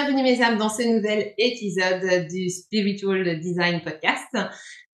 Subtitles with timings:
[0.00, 4.28] Bienvenue mes âmes dans ce nouvel épisode du Spiritual Design Podcast.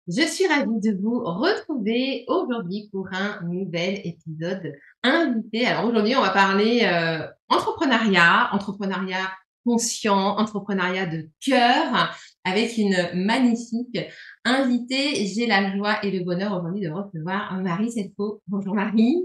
[0.08, 5.66] Je suis ravie de vous retrouver aujourd'hui pour un nouvel épisode invité.
[5.66, 9.32] Alors aujourd'hui, on va parler euh, entrepreneuriat, entrepreneuriat
[9.66, 13.98] conscient, entrepreneuriat de cœur, avec une magnifique
[14.46, 15.26] invitée.
[15.26, 18.44] J'ai la joie et le bonheur aujourd'hui de recevoir Marie Selfo.
[18.48, 19.18] Bonjour Marie.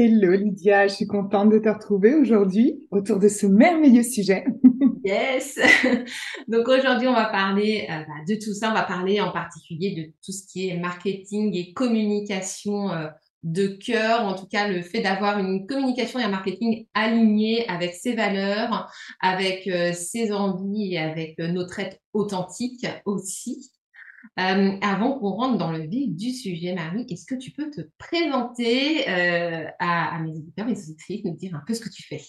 [0.00, 4.44] Hello Lydia, je suis contente de te retrouver aujourd'hui autour de ce merveilleux sujet.
[5.04, 5.58] yes.
[6.48, 8.70] Donc aujourd'hui, on va parler euh, bah, de tout ça.
[8.70, 13.08] On va parler en particulier de tout ce qui est marketing et communication euh,
[13.42, 17.92] de cœur, en tout cas le fait d'avoir une communication et un marketing aligné avec
[17.94, 18.88] ses valeurs,
[19.18, 23.72] avec euh, ses envies et avec notre être authentique aussi.
[24.38, 27.80] Euh, avant qu'on rentre dans le vif du sujet, Marie, est-ce que tu peux te
[27.98, 32.20] présenter euh, à, mes éditeurs et auditrices, nous dire un peu ce que tu fais?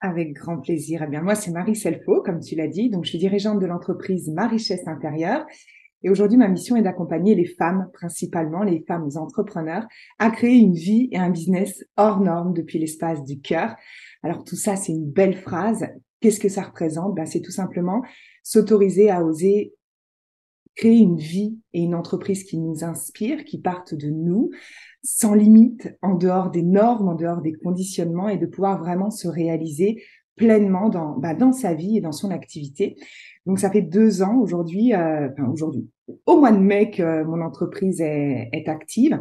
[0.00, 1.02] Avec grand plaisir.
[1.04, 2.90] Eh bien, moi, c'est Marie Selfo, comme tu l'as dit.
[2.90, 5.44] Donc, je suis dirigeante de l'entreprise Ma Richesse Intérieure.
[6.04, 9.86] Et aujourd'hui, ma mission est d'accompagner les femmes, principalement les femmes entrepreneurs,
[10.20, 13.74] à créer une vie et un business hors norme depuis l'espace du cœur.
[14.22, 15.88] Alors tout ça, c'est une belle phrase.
[16.20, 17.16] Qu'est-ce que ça représente?
[17.16, 18.02] Ben, C'est tout simplement
[18.44, 19.74] s'autoriser à oser
[20.78, 24.50] créer une vie et une entreprise qui nous inspire, qui partent de nous,
[25.02, 29.26] sans limite, en dehors des normes, en dehors des conditionnements, et de pouvoir vraiment se
[29.26, 30.02] réaliser
[30.36, 32.96] pleinement dans, bah, dans sa vie et dans son activité.
[33.44, 35.88] Donc ça fait deux ans aujourd'hui, euh, enfin aujourd'hui,
[36.26, 39.20] au mois de mai que mon entreprise est, active.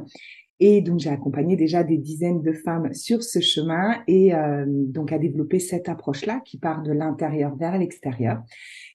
[0.59, 5.11] Et donc j'ai accompagné déjà des dizaines de femmes sur ce chemin et euh, donc
[5.11, 8.43] à développer cette approche-là qui part de l'intérieur vers l'extérieur.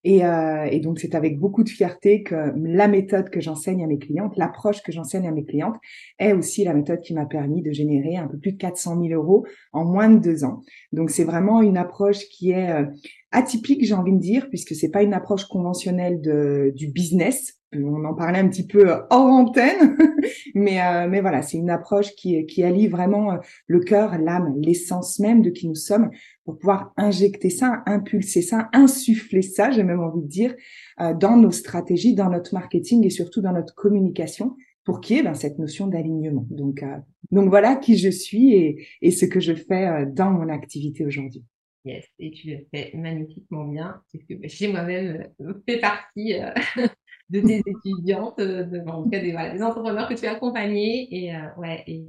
[0.04, 3.86] Et, euh, et, donc, c'est avec beaucoup de fierté que la méthode que j'enseigne à
[3.86, 5.76] mes clientes, l'approche que j'enseigne à mes clientes,
[6.18, 9.12] est aussi la méthode qui m'a permis de générer un peu plus de 400 000
[9.20, 10.60] euros en moins de deux ans.
[10.92, 12.84] Donc, c'est vraiment une approche qui est euh,
[13.32, 17.54] atypique, j'ai envie de dire, puisque c'est pas une approche conventionnelle de, du business.
[17.74, 19.96] On en parlait un petit peu hors antenne,
[20.54, 24.54] mais euh, mais voilà, c'est une approche qui qui allie vraiment euh, le cœur, l'âme,
[24.60, 26.10] l'essence même de qui nous sommes
[26.44, 30.54] pour pouvoir injecter ça, impulser ça, insuffler ça, j'ai même envie de dire,
[31.00, 34.54] euh, dans nos stratégies, dans notre marketing et surtout dans notre communication
[34.84, 36.46] pour qu'il y ait ben, cette notion d'alignement.
[36.50, 36.84] Donc,
[37.30, 41.44] donc voilà qui je suis et, et ce que je fais dans mon activité aujourd'hui.
[41.84, 46.52] Yes, et tu le fais magnifiquement bien, parce que j'ai moi-même euh, fait partie euh,
[47.28, 51.08] de tes étudiantes, euh, en tout cas des, entrepreneurs que tu as accompagnés.
[51.10, 52.06] Et ouais, et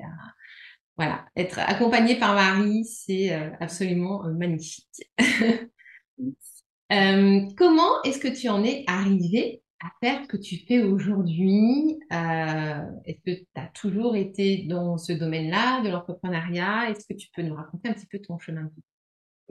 [0.96, 5.10] voilà, être accompagné par Marie, c'est absolument magnifique.
[7.58, 11.98] comment est-ce que tu en es arrivé à faire ce que tu fais aujourd'hui?
[12.12, 16.92] Est-ce que tu as toujours été dans ce domaine-là, de l'entrepreneuriat?
[16.92, 18.84] Est-ce que tu peux nous raconter un petit peu ton chemin de vie?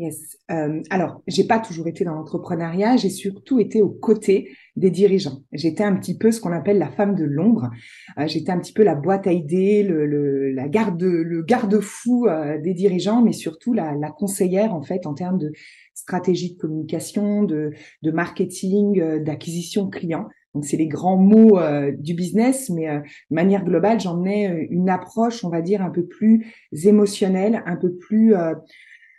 [0.03, 0.37] Yes.
[0.51, 5.45] Euh, alors, j'ai pas toujours été dans l'entrepreneuriat, j'ai surtout été aux côtés des dirigeants.
[5.53, 7.71] J'étais un petit peu ce qu'on appelle la femme de l'ombre.
[8.19, 12.27] Euh, j'étais un petit peu la boîte à idées, le, le la garde, le garde-fou
[12.27, 15.53] euh, des dirigeants, mais surtout la, la, conseillère en fait en termes de
[15.95, 17.71] stratégie de communication, de,
[18.03, 20.27] de marketing, euh, d'acquisition client.
[20.53, 21.59] Donc c'est les grands mots
[21.97, 26.45] du business, mais de manière globale, j'emmenais une approche, on va dire, un peu plus
[26.85, 28.35] émotionnelle, un peu plus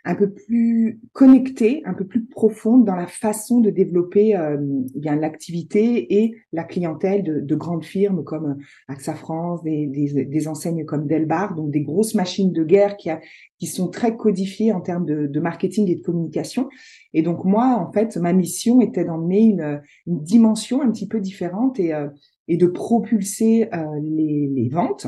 [0.06, 4.58] un peu plus connectée, un peu plus profonde dans la façon de développer euh,
[4.94, 10.26] bien l'activité et la clientèle de, de, grandes firmes comme euh, AXA France, des, des,
[10.26, 13.20] des, enseignes comme Delbar, donc des grosses machines de guerre qui, a,
[13.58, 16.68] qui sont très codifiées en termes de, de, marketing et de communication.
[17.14, 21.20] Et donc moi, en fait, ma mission était d'emmener une, une dimension un petit peu
[21.20, 22.08] différente et, euh,
[22.46, 25.06] et de propulser euh, les, les ventes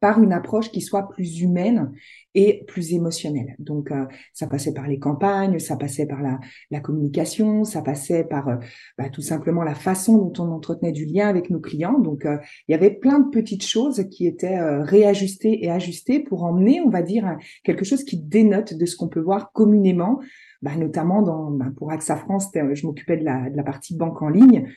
[0.00, 1.92] par une approche qui soit plus humaine
[2.34, 3.56] et plus émotionnelle.
[3.58, 6.38] Donc, euh, ça passait par les campagnes, ça passait par la,
[6.70, 8.56] la communication, ça passait par euh,
[8.96, 11.98] bah, tout simplement la façon dont on entretenait du lien avec nos clients.
[11.98, 12.36] Donc, euh,
[12.68, 16.90] il y avait plein de petites choses qui étaient réajustées et ajustées pour emmener, on
[16.90, 20.20] va dire, quelque chose qui dénote de ce qu'on peut voir communément,
[20.62, 24.22] bah, notamment dans, bah, pour AXA France, je m'occupais de la, de la partie banque
[24.22, 24.68] en ligne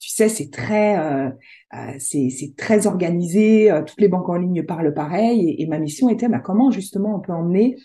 [0.00, 1.30] tu sais, c'est très, euh,
[1.74, 3.70] euh c'est très organisé.
[3.70, 5.54] Euh, toutes les banques en ligne parlent pareil.
[5.58, 7.76] Et, ma mission était, bah, comment justement on peut emmener,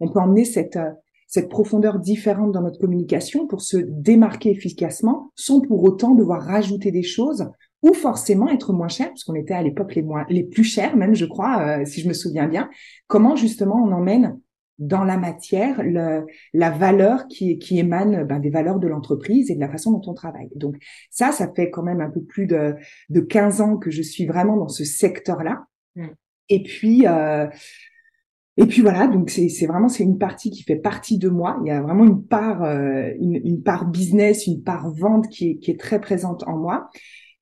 [0.00, 0.90] on peut emmener cette euh,
[1.28, 6.92] cette profondeur différente dans notre communication pour se démarquer efficacement, sans pour autant devoir rajouter
[6.92, 7.50] des choses
[7.82, 10.96] ou forcément être moins cher, parce qu'on était à l'époque les moins, les plus chers
[10.96, 12.70] même, je crois, si je me souviens bien.
[13.08, 14.38] Comment justement on emmène
[14.78, 19.54] dans la matière le, la valeur qui, qui émane ben, des valeurs de l'entreprise et
[19.54, 20.50] de la façon dont on travaille.
[20.54, 20.76] Donc
[21.10, 22.74] ça, ça fait quand même un peu plus de,
[23.08, 25.64] de 15 ans que je suis vraiment dans ce secteur-là.
[25.94, 26.06] Mm.
[26.48, 27.46] Et puis, euh,
[28.58, 31.58] et puis voilà, donc c'est vraiment c'est une partie qui fait partie de moi.
[31.64, 35.50] Il y a vraiment une part euh, une, une, part business, une part vente qui
[35.50, 36.88] est, qui est très présente en moi.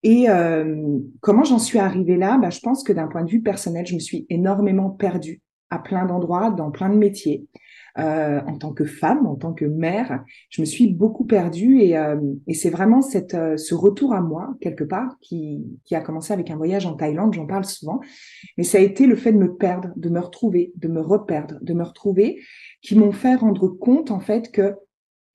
[0.03, 2.37] Et euh, comment j'en suis arrivée là?
[2.39, 5.41] Bah, Je pense que d'un point de vue personnel, je me suis énormément perdue
[5.75, 7.47] à plein d'endroits, dans plein de métiers.
[7.97, 11.97] Euh, en tant que femme, en tant que mère, je me suis beaucoup perdue et,
[11.97, 12.17] euh,
[12.53, 16.51] c'est vraiment cette, euh, ce retour à moi quelque part qui, qui a commencé avec
[16.51, 18.01] un voyage en Thaïlande, j'en parle souvent,
[18.59, 21.55] mais ça a été le fait de me perdre, de me retrouver, de me reperdre,
[21.63, 22.41] de me retrouver,
[22.83, 24.75] qui m'ont fait rendre compte en fait que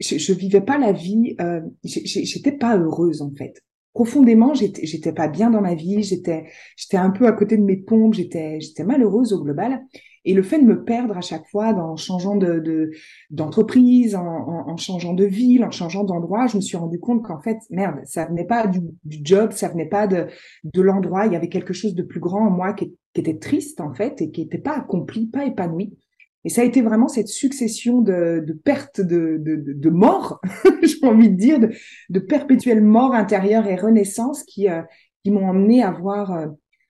[0.02, 1.38] je, je vivais pas la vie,
[1.86, 3.64] j'étais pas heureuse en fait
[3.94, 6.46] profondément, j'étais, pas bien dans ma vie, j'étais,
[6.94, 9.84] un peu à côté de mes pompes, j'étais malheureuse au global.
[10.30, 12.92] Et le fait de me perdre à chaque fois dans changeant de,
[13.32, 17.42] d'entreprise, en, en, changeant de ville, en changeant d'endroit, je me suis rendu compte qu'en
[17.42, 20.28] fait, merde, ça venait pas du, du, job, ça venait pas de,
[20.64, 21.26] de l'endroit.
[21.26, 23.92] Il y avait quelque chose de plus grand en moi qui, qui était triste en
[23.96, 25.98] fait et qui n'était pas accompli, pas épanoui.
[26.46, 30.42] Et ça a été vraiment cette succession de, de pertes de, de, de, mort,
[30.84, 31.72] j'ai envie de dire, de,
[32.10, 34.84] de perpétuelle mort intérieure et renaissance qui, euh,
[35.24, 36.48] qui m'ont emmené à voir, euh,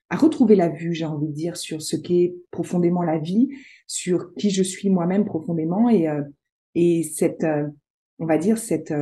[0.10, 3.50] à retrouver la vue, j'ai envie de dire, sur ce qu'est profondément la vie,
[3.88, 6.24] sur qui je suis moi-même profondément et, euh,
[6.76, 7.46] et cette,
[8.18, 8.94] on va dire, cette,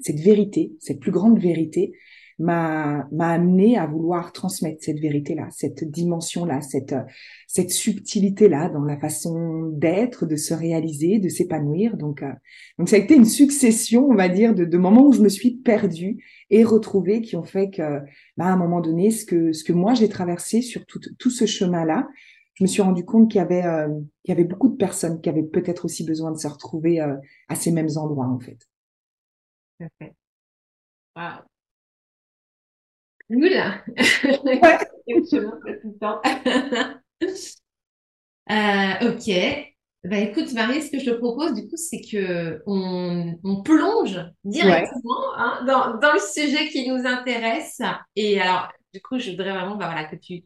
[0.00, 1.92] cette vérité, cette plus grande vérité
[2.38, 6.94] m'a m'a amené à vouloir transmettre cette vérité là, cette dimension là, cette
[7.46, 11.96] cette subtilité là dans la façon d'être, de se réaliser, de s'épanouir.
[11.96, 12.32] Donc euh,
[12.78, 15.28] donc ça a été une succession, on va dire, de, de moments où je me
[15.28, 18.00] suis perdue et retrouvée qui ont fait que
[18.36, 21.30] bah, à un moment donné, ce que ce que moi j'ai traversé sur tout tout
[21.30, 22.08] ce chemin là,
[22.54, 23.88] je me suis rendu compte qu'il y avait euh,
[24.24, 27.16] qu'il y avait beaucoup de personnes qui avaient peut-être aussi besoin de se retrouver euh,
[27.48, 28.58] à ces mêmes endroits en fait.
[29.78, 30.14] Parfait.
[33.28, 33.50] Cool.
[34.44, 34.78] Ouais.
[38.50, 39.72] euh, ok.
[40.04, 44.20] Bah écoute Marie, ce que je te propose du coup, c'est que on, on plonge
[44.44, 47.80] directement hein, dans, dans le sujet qui nous intéresse.
[48.14, 50.44] Et alors, du coup, je voudrais vraiment bah, voilà, que tu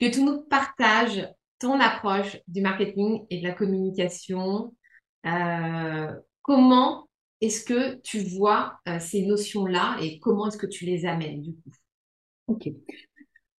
[0.00, 1.26] que tu nous partages
[1.60, 4.74] ton approche du marketing et de la communication.
[5.26, 7.08] Euh, comment
[7.40, 11.54] est-ce que tu vois euh, ces notions-là et comment est-ce que tu les amènes du
[11.54, 11.70] coup?
[12.46, 12.68] Ok.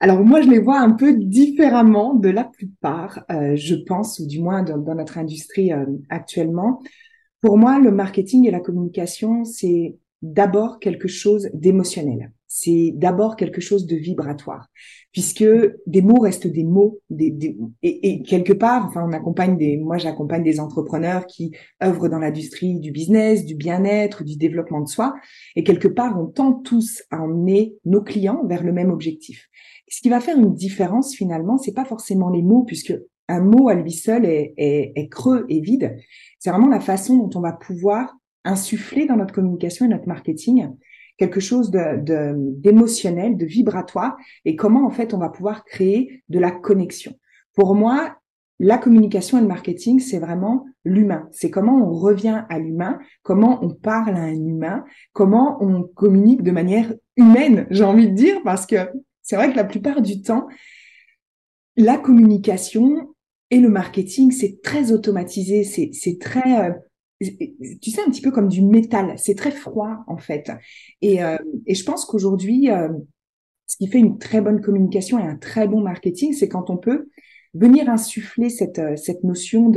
[0.00, 4.26] Alors moi, je les vois un peu différemment de la plupart, euh, je pense, ou
[4.26, 6.82] du moins dans, notre industrie euh, actuellement.
[7.40, 12.32] Pour moi, le marketing et la communication, c'est d'abord quelque chose d'émotionnel.
[12.54, 14.68] C'est d'abord quelque chose de vibratoire,
[15.10, 15.42] puisque
[15.86, 19.96] des mots restent des mots, des, et, et, quelque part, enfin, on accompagne des, moi,
[19.96, 25.14] j'accompagne des entrepreneurs qui œuvrent dans l'industrie du business, du bien-être, du développement de soi,
[25.56, 29.48] et quelque part, on tente tous à emmener nos clients vers le même objectif.
[29.88, 32.94] Ce qui va faire une différence finalement, c'est pas forcément les mots, puisque
[33.28, 35.96] un mot à lui seul est, est, est creux et vide.
[36.38, 40.68] C'est vraiment la façon dont on va pouvoir insuffler dans notre communication et notre marketing
[41.18, 46.38] quelque chose de d'émotionnel, de, vibratoire, et comment en fait on va pouvoir créer de
[46.38, 47.12] la connexion.
[47.54, 48.16] Pour moi,
[48.58, 51.28] la communication et le marketing, c'est vraiment l'humain.
[51.32, 56.42] C'est comment on revient à l'humain, comment on parle à un humain, comment on communique
[56.42, 58.76] de manière humaine, j'ai envie de dire, parce que
[59.22, 60.46] c'est vrai que la plupart du temps,
[61.76, 63.14] la communication
[63.50, 66.72] et le marketing, c'est très automatisé, c'est très euh,
[67.80, 69.14] tu sais, un petit peu comme du métal.
[69.16, 70.50] C'est très froid, en fait.
[71.00, 71.36] Et, euh,
[71.68, 72.88] je pense qu'aujourd'hui, euh,
[73.66, 76.76] ce qui fait une très bonne communication et un très bon marketing, c'est quand on
[76.76, 77.08] peut
[77.54, 79.72] venir insuffler cette, euh, cette notion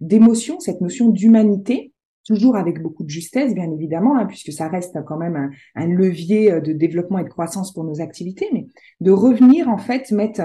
[0.00, 1.92] d'émotion, cette notion d'humanité,
[2.26, 6.60] toujours avec beaucoup de justesse, bien évidemment, hein, puisque ça reste quand même un, levier
[6.60, 8.66] de développement et de croissance pour nos activités, mais
[9.00, 10.40] de revenir, en fait, mettre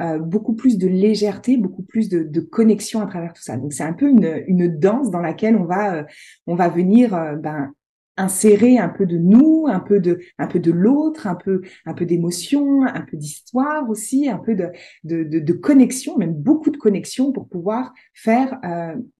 [0.00, 3.56] euh, beaucoup plus de légèreté, beaucoup plus de, de, connexion à travers tout ça.
[3.56, 6.04] Donc c'est un peu une, une danse dans laquelle on va euh,
[6.46, 7.72] on va venir euh, ben,
[8.16, 11.94] insérer un peu de nous, un peu de un peu de l'autre, un peu un
[11.94, 14.68] peu d'émotion, un peu d'histoire aussi, un peu de,
[15.04, 18.60] de, de, de connexion, même beaucoup de connexion pour pouvoir faire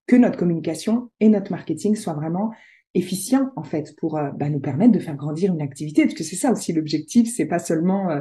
[0.06, 2.52] que notre communication et notre marketing soient vraiment
[2.95, 6.25] efficient en fait pour euh, bah, nous permettre de faire grandir une activité parce que
[6.25, 8.21] c'est ça aussi l'objectif c'est pas seulement euh,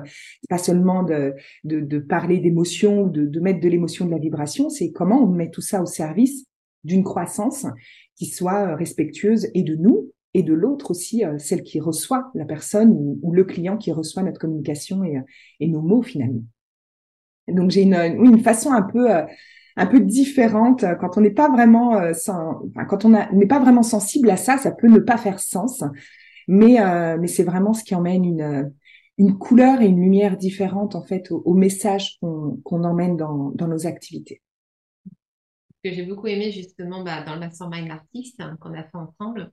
[0.50, 1.34] pas seulement de,
[1.64, 5.28] de, de parler d'émotion de, de mettre de l'émotion de la vibration c'est comment on
[5.28, 6.46] met tout ça au service
[6.84, 7.66] d'une croissance
[8.16, 12.46] qui soit euh, respectueuse et de nous et de l'autre aussi celle qui reçoit la
[12.46, 15.20] personne ou, le client qui reçoit notre communication et,
[15.60, 16.44] et nos mots finalement.
[17.48, 19.08] Donc j'ai une, une façon un peu
[19.78, 22.12] un peu différente euh, quand on n'est pas vraiment euh,
[22.90, 25.84] quand on n'est pas vraiment sensible à ça, ça peut ne pas faire sens.
[26.48, 28.74] Mais euh, c'est vraiment ce qui emmène une
[29.20, 33.88] une couleur et une lumière différente en fait au, message qu'on emmène dans, dans nos
[33.88, 34.44] activités.
[35.08, 38.96] Ce que j'ai beaucoup aimé justement bah, dans le mastermind artiste hein, qu'on a fait
[38.96, 39.52] ensemble,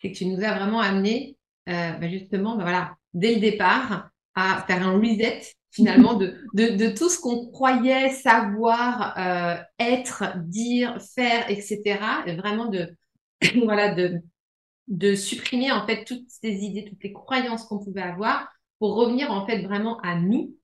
[0.00, 1.36] c'est que tu nous as vraiment amené
[1.68, 7.20] bah, justement bah, voilà dès le départ à faire un reset finalement de, tout ce
[7.20, 11.98] qu'on croyait savoir euh, être, dire, faire, etc.
[12.26, 12.96] Et vraiment de,
[13.64, 18.94] voilà, de, supprimer en fait toutes ces idées, toutes les croyances qu'on pouvait avoir pour
[18.94, 20.54] revenir en fait vraiment à nous.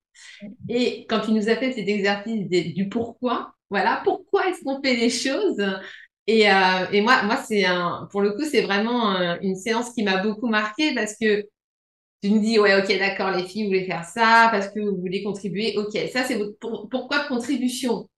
[0.69, 4.97] Et quand tu nous as fait cet exercice du pourquoi, voilà, pourquoi est-ce qu'on fait
[4.97, 5.62] les choses?
[6.26, 7.64] Et, euh, et moi, moi c'est
[8.11, 11.47] pour le coup, c'est vraiment une séance qui m'a beaucoup marqué parce que
[12.22, 14.96] tu nous dis, ouais, ok, d'accord, les filles, vous voulez faire ça parce que vous
[14.96, 15.76] voulez contribuer.
[15.76, 16.56] Ok, ça, c'est votre
[16.88, 18.08] pourquoi contribution?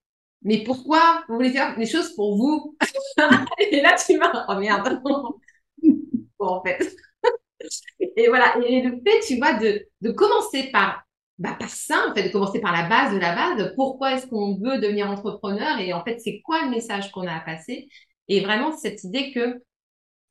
[0.42, 2.76] Mais pourquoi vous voulez faire des choses pour vous?
[3.72, 5.00] Et là, tu vas, oh merde.
[5.82, 6.94] bon, en fait.
[8.16, 8.56] et voilà.
[8.66, 11.04] Et le fait, tu vois, de, de commencer par,
[11.38, 13.72] bah, ça, en fait, de commencer par la base de la base.
[13.76, 17.34] Pourquoi est-ce qu'on veut devenir entrepreneur Et en fait, c'est quoi le message qu'on a
[17.34, 17.88] à passer?
[18.28, 19.62] Et vraiment, cette idée que,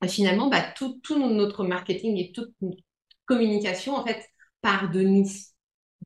[0.08, 2.54] finalement, bah, tout, tout notre marketing et toute
[3.26, 4.26] communication, en fait,
[4.62, 5.28] part de nous.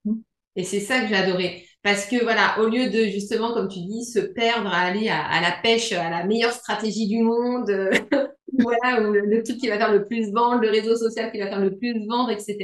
[0.06, 0.22] Mhm.
[0.56, 1.66] Et c'est ça que j'ai adoré.
[1.84, 5.40] Parce que voilà, au lieu de justement, comme tu dis, se perdre à aller à,
[5.42, 7.70] la pêche, à la meilleure stratégie du monde,
[8.54, 11.48] voilà, ou le, truc qui va faire le plus vendre, le réseau social qui va
[11.48, 12.58] faire le plus vendre, etc.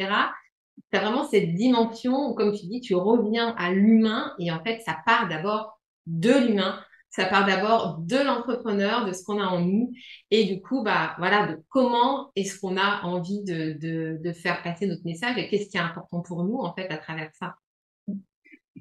[0.91, 4.61] Tu as vraiment cette dimension où, comme tu dis, tu reviens à l'humain et en
[4.63, 6.79] fait, ça part d'abord de l'humain
[7.15, 9.91] ça part d'abord de l'entrepreneur, de ce qu'on a en nous,
[10.31, 15.05] et du coup, bah voilà, de comment est-ce qu'on a envie de, faire passer notre
[15.05, 17.55] message et qu'est-ce qui est important pour nous en fait à travers ça.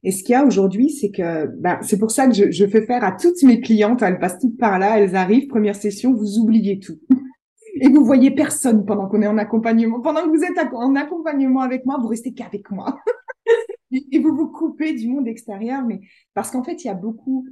[0.02, 2.66] Et ce qu'il y a aujourd'hui, c'est que bah, c'est pour ça que je, je,
[2.66, 6.14] fais faire à toutes mes clientes, elles passent toutes par là, elles arrivent, première session,
[6.14, 6.98] vous oubliez tout.
[7.74, 10.00] Et vous voyez personne pendant qu'on est en accompagnement.
[10.00, 12.98] Pendant que vous êtes en accompagnement avec moi, vous restez qu'avec moi.
[13.90, 16.00] et vous vous coupez du monde extérieur, mais
[16.34, 17.46] parce qu'en fait, il y a beaucoup,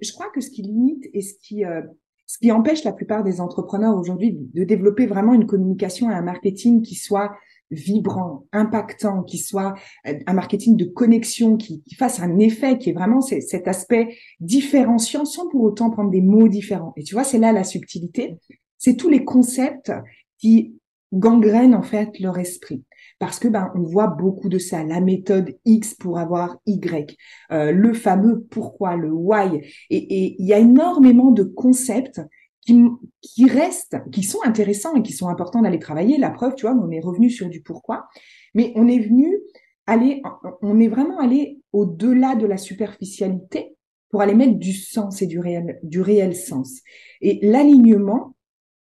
[0.00, 1.82] je crois que ce qui limite et ce qui euh,
[2.26, 6.22] ce qui empêche la plupart des entrepreneurs aujourd'hui de développer vraiment une communication et un
[6.22, 7.36] marketing qui soit
[7.70, 9.74] vibrant, impactant, qui soit
[10.06, 14.16] euh, un marketing de connexion, qui, qui fasse un effet, qui est vraiment cet aspect
[14.40, 16.92] différenciant sans pour autant prendre des mots différents.
[16.96, 18.38] Et tu vois, c'est là la subtilité.
[18.78, 19.92] C'est tous les concepts
[20.38, 20.74] qui
[21.12, 22.84] gangrènent en fait leur esprit
[23.18, 27.16] parce que ben on voit beaucoup de ça, la méthode X pour avoir Y,
[27.52, 32.20] euh, le fameux pourquoi, le why, et il y a énormément de concepts
[32.60, 32.84] qui,
[33.22, 36.18] qui restent, qui sont intéressants et qui sont importants d'aller travailler.
[36.18, 38.06] La preuve, tu vois, on est revenu sur du pourquoi,
[38.54, 39.38] mais on est venu
[39.86, 40.22] aller,
[40.62, 43.76] on est vraiment allé au-delà de la superficialité
[44.10, 46.80] pour aller mettre du sens et du réel, du réel sens.
[47.20, 48.35] Et l'alignement,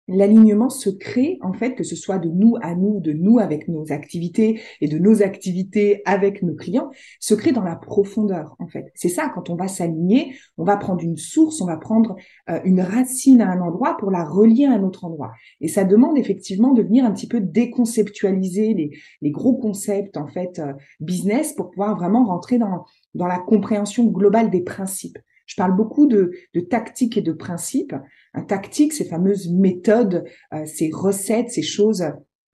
[0.08, 3.68] l'alignement se crée en fait que ce soit de nous à nous, de nous avec
[3.68, 8.68] nos activités et de nos activités avec nos clients, se crée dans la profondeur en
[8.68, 8.92] fait.
[8.96, 12.16] C'est ça quand on va s'aligner, on va prendre une source, on va prendre
[12.50, 15.32] euh, une racine à un endroit pour la relier à un autre endroit.
[15.62, 18.74] Et ça demande effectivement de venir un petit peu déconceptualiser
[19.22, 24.50] les, gros concepts en fait euh, business pour pouvoir vraiment rentrer dans la compréhension globale
[24.50, 25.18] des principes.
[25.46, 27.94] Je parle beaucoup de, de tactique et de principe.
[28.36, 32.04] Un tactique, ces fameuses méthodes, euh, ces recettes, ces choses,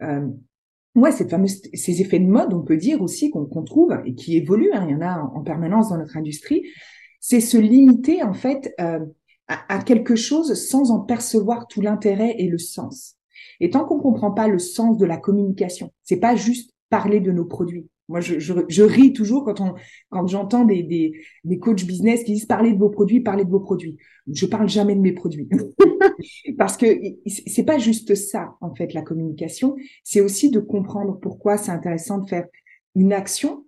[0.04, 0.28] euh,
[0.96, 4.38] ouais, ces fameuses, ces effets de mode, on peut dire aussi qu'on trouve et qui
[4.38, 4.72] évoluent.
[4.74, 6.64] Hein, il y en a en, permanence dans notre industrie.
[7.20, 9.00] C'est se limiter en fait euh,
[9.48, 13.16] à, à, quelque chose sans en percevoir tout l'intérêt et le sens.
[13.60, 17.32] Et tant qu'on comprend pas le sens de la communication, c'est pas juste parler de
[17.32, 17.88] nos produits.
[18.12, 19.76] Moi, je, ris toujours quand,
[20.10, 21.14] quand j'entends des, des,
[21.44, 23.98] des coachs business qui disent parlez de vos produits, parlez de vos produits.
[24.32, 25.50] Je parle jamais de mes produits
[26.58, 26.86] parce que
[27.26, 29.76] c'est pas juste ça en fait la communication.
[30.04, 32.46] C'est aussi de comprendre pourquoi c'est intéressant de faire
[32.96, 33.66] une action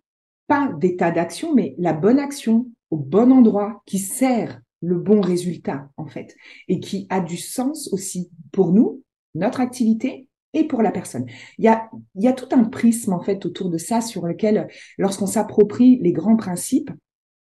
[0.47, 5.89] pas d'état d'action, mais la bonne action au bon endroit qui sert le bon résultat,
[5.97, 6.35] en fait,
[6.67, 9.01] et qui a du sens aussi pour nous,
[9.33, 11.25] notre activité et pour la personne.
[11.57, 14.25] Il y a, il y a tout un prisme, en fait, autour de ça sur
[14.25, 14.67] lequel,
[14.97, 16.91] lorsqu'on s'approprie les grands principes,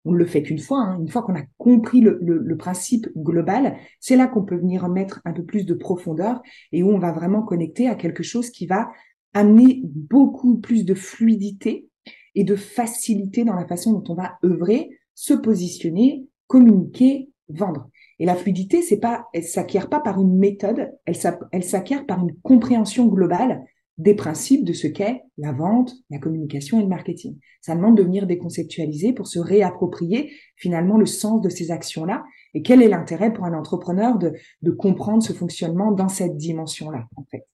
[0.05, 3.07] on ne le fait qu'une fois, hein, une fois qu'on a compris le, le principe
[3.15, 6.41] global, c'est là qu'on peut venir mettre un peu plus de profondeur
[6.71, 8.89] et où on va vraiment connecter à quelque chose qui va
[9.33, 11.87] amener beaucoup plus de fluidité
[12.35, 17.89] et de facilité dans la façon dont on va œuvrer, se positionner, communiquer, vendre.
[18.21, 22.39] Et la fluidité, c'est pas, elle s'acquiert pas par une méthode, elle, s'acquiert par une
[22.41, 23.65] compréhension globale
[23.97, 27.39] des principes de ce qu'est la vente, la communication et le marketing.
[27.61, 32.23] Ça demande de venir déconceptualiser pour se réapproprier finalement le sens de ces actions-là
[32.53, 37.07] et quel est l'intérêt pour un entrepreneur de, de comprendre ce fonctionnement dans cette dimension-là,
[37.15, 37.47] en fait.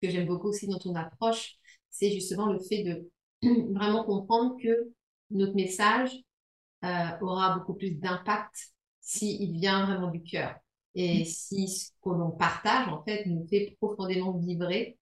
[0.00, 1.56] Ce que j'aime beaucoup aussi dans ton approche,
[1.90, 3.10] c'est justement le fait de
[3.74, 4.92] vraiment comprendre que
[5.30, 6.10] notre message
[6.84, 8.72] euh, aura beaucoup plus d'impact
[9.10, 10.54] s'il vient vraiment du cœur.
[10.94, 11.24] Et mm.
[11.24, 14.98] si ce que l'on partage, en fait, nous fait profondément vibrer.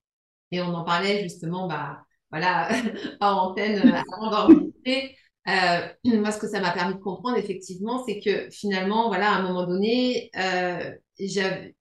[0.51, 2.01] Et on en parlait justement, bah,
[2.31, 2.69] voilà,
[3.21, 5.15] en antenne euh, avant d'enregistrer.
[5.47, 9.35] Euh, moi, ce que ça m'a permis de comprendre, effectivement, c'est que finalement, voilà, à
[9.35, 10.91] un moment donné, euh,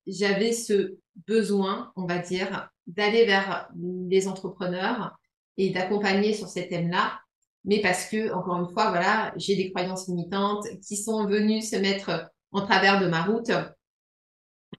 [0.07, 5.19] j'avais ce besoin, on va dire, d'aller vers les entrepreneurs
[5.57, 7.21] et d'accompagner sur ces thèmes-là
[7.65, 11.77] mais parce que, encore une fois, voilà, j'ai des croyances limitantes qui sont venues se
[11.77, 13.51] mettre en travers de ma route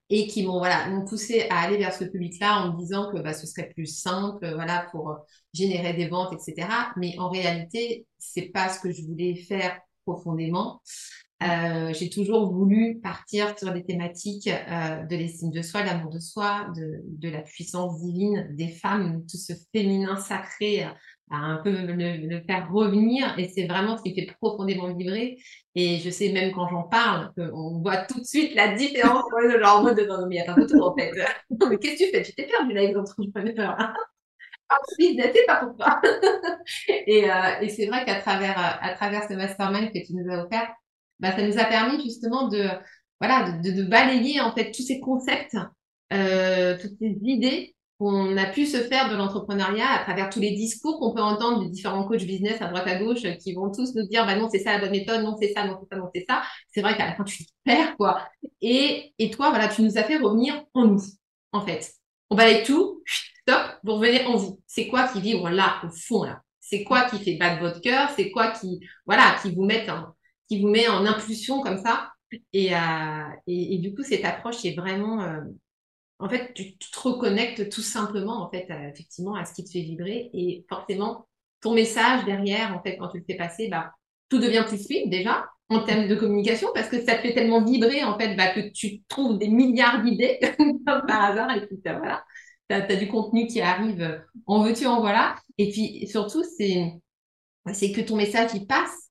[0.09, 3.33] et qui m'ont voilà poussé à aller vers ce public-là en me disant que bah,
[3.33, 5.17] ce serait plus simple voilà pour
[5.53, 6.67] générer des ventes etc
[6.98, 10.81] mais en réalité c'est pas ce que je voulais faire profondément.
[11.41, 16.19] Euh, j'ai toujours voulu partir sur des thématiques euh, de l'estime de soi, l'amour de
[16.19, 20.86] soi, de, de, la puissance divine des femmes, tout ce féminin sacré
[21.29, 23.38] un peu le, faire revenir.
[23.38, 25.38] Et c'est vraiment ce qui fait profondément vibrer.
[25.75, 29.23] Et je sais même quand j'en parle on voit tout de suite la différence
[29.62, 31.12] genre mode de non mais en fait.
[31.69, 32.21] Mais qu'est-ce que tu fais?
[32.23, 32.82] Tu t'es perdu là
[33.56, 33.75] peur
[34.71, 35.99] ah business c'est pas pour toi.
[37.08, 40.45] Et, euh, et c'est vrai qu'à travers à travers ce mastermind que tu nous as
[40.45, 40.71] offert
[41.19, 42.67] bah ça nous a permis justement de
[43.19, 45.58] voilà de, balayer en fait tous ces concepts
[46.13, 50.51] euh, toutes ces idées on a pu se faire de l'entrepreneuriat à travers tous les
[50.51, 53.93] discours qu'on peut entendre de différents coachs business à droite à gauche qui vont tous
[53.93, 55.99] nous dire bah non c'est ça la bonne méthode non c'est ça non c'est ça
[55.99, 56.41] non c'est ça.
[56.69, 58.25] C'est vrai qu'à la fin tu perds quoi.
[58.62, 61.01] Et et toi voilà tu nous as fait revenir en nous
[61.51, 61.91] en fait.
[62.29, 64.62] On balaye tout stop pour revenir en vous.
[64.65, 66.41] C'est quoi qui vibre là au fond là?
[66.62, 68.09] C'est quoi qui fait battre votre cœur?
[68.15, 70.15] C'est quoi qui voilà qui vous met en,
[70.47, 72.12] qui vous met en impulsion comme ça?
[72.53, 75.41] Et, euh, et, du coup cette approche est vraiment euh,
[76.19, 79.82] en fait, tu te reconnectes tout simplement, en fait, effectivement, à ce qui te fait
[79.82, 80.29] vibrer.
[80.34, 81.27] Et forcément,
[81.62, 83.93] ton message derrière, en fait, quand tu le fais passer, bah,
[84.27, 87.63] tout devient plus fluide déjà en termes de communication parce que ça te fait tellement
[87.63, 90.39] vibrer, en fait, bah, que tu trouves des milliards d'idées
[90.86, 91.55] par hasard.
[91.55, 92.23] Et puis, voilà,
[92.69, 95.36] tu as, du contenu qui arrive en veux-tu, en voilà.
[95.58, 96.95] Et puis, surtout, c'est,
[97.73, 99.10] c'est que ton message, il passe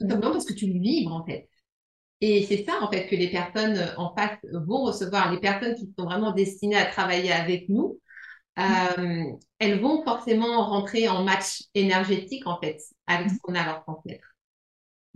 [0.00, 1.48] tout simplement parce que tu le vibres, en fait.
[2.20, 5.32] Et c'est ça, en fait, que les personnes euh, en face vont recevoir.
[5.32, 8.00] Les personnes qui sont vraiment destinées à travailler avec nous,
[8.58, 9.22] euh,
[9.58, 13.84] elles vont forcément rentrer en match énergétique, en fait, avec ce qu'on a à leur
[13.84, 14.26] transmettre.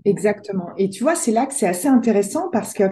[0.05, 0.69] Exactement.
[0.77, 2.85] Et tu vois, c'est là que c'est assez intéressant parce que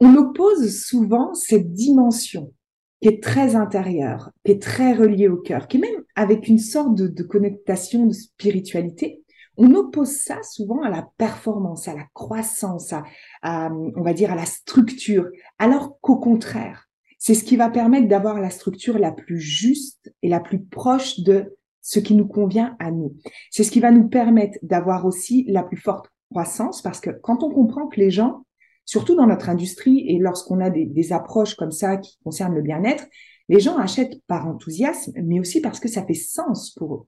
[0.00, 2.52] on oppose souvent cette dimension
[3.00, 6.58] qui est très intérieure, qui est très reliée au cœur, qui est même avec une
[6.58, 9.17] sorte de connectation de spiritualité,
[9.58, 12.94] on oppose ça souvent à la performance, à la croissance,
[13.42, 18.06] à, on va dire à la structure, alors qu'au contraire, c'est ce qui va permettre
[18.06, 22.76] d'avoir la structure la plus juste et la plus proche de ce qui nous convient
[22.78, 23.16] à nous.
[23.50, 27.42] C'est ce qui va nous permettre d'avoir aussi la plus forte croissance parce que quand
[27.42, 28.44] on comprend que les gens,
[28.84, 32.62] surtout dans notre industrie et lorsqu'on a des, des approches comme ça qui concernent le
[32.62, 33.06] bien-être,
[33.48, 37.06] les gens achètent par enthousiasme, mais aussi parce que ça fait sens pour eux.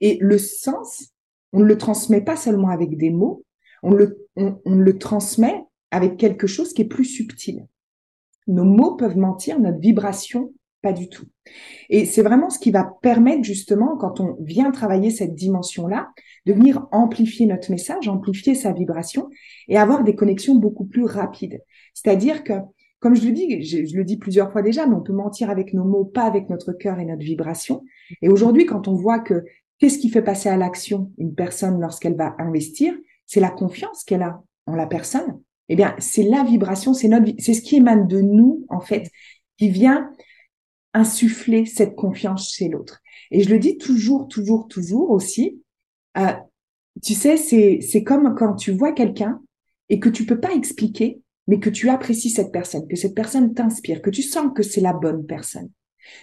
[0.00, 1.12] Et le sens,
[1.52, 3.44] on ne le transmet pas seulement avec des mots,
[3.82, 7.66] on le, on, le transmet avec quelque chose qui est plus subtil.
[8.46, 11.26] Nos mots peuvent mentir, notre vibration, pas du tout.
[11.88, 16.10] Et c'est vraiment ce qui va permettre justement, quand on vient travailler cette dimension-là,
[16.46, 19.28] de venir amplifier notre message, amplifier sa vibration
[19.68, 21.60] et avoir des connexions beaucoup plus rapides.
[21.94, 22.52] C'est-à-dire que,
[23.00, 25.50] comme je le dis, je, je, le dis plusieurs fois déjà, mais on peut mentir
[25.50, 27.82] avec nos mots, pas avec notre cœur et notre vibration.
[28.22, 29.44] Et aujourd'hui, quand on voit que
[29.78, 32.94] Qu'est-ce qui fait passer à l'action une personne lorsqu'elle va investir?
[33.26, 35.40] C'est la confiance qu'elle a en la personne.
[35.68, 39.10] Eh bien, c'est la vibration, c'est notre, c'est ce qui émane de nous en fait,
[39.58, 40.10] qui vient
[40.94, 43.02] insuffler cette confiance chez l'autre.
[43.30, 45.62] Et je le dis toujours, toujours, toujours aussi.
[46.16, 46.32] Euh,
[47.02, 49.42] tu sais, c'est, c'est comme quand tu vois quelqu'un
[49.88, 53.54] et que tu peux pas expliquer, mais que tu apprécies cette personne, que cette personne
[53.54, 55.70] t'inspire, que tu sens que c'est la bonne personne.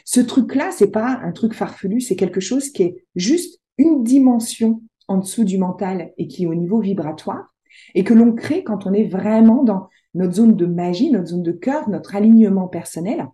[0.06, 4.82] Ce truc-là, c'est pas un truc farfelu, c'est quelque chose qui est juste une dimension
[5.08, 7.54] en dessous du mental et qui est au niveau vibratoire
[7.96, 11.44] et que l'on crée quand on est vraiment dans notre zone de magie, notre zone
[11.44, 13.28] de cœur, notre alignement personnel.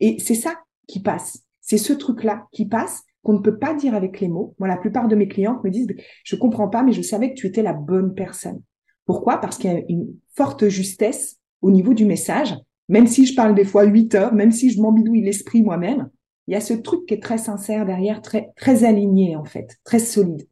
[0.00, 0.54] Et c'est ça
[0.86, 1.42] qui passe.
[1.60, 4.54] C'est ce truc-là qui passe qu'on ne peut pas dire avec les mots.
[4.58, 5.88] Moi, la plupart de mes clients me disent,
[6.24, 8.60] je comprends pas, mais je savais que tu étais la bonne personne.
[9.06, 9.38] Pourquoi?
[9.38, 12.54] Parce qu'il y a une forte justesse au niveau du message.
[12.88, 16.08] Même si je parle des fois huit heures, même si je m'embidouille l'esprit moi-même,
[16.46, 19.78] il y a ce truc qui est très sincère derrière, très, très aligné, en fait,
[19.84, 20.46] très solide.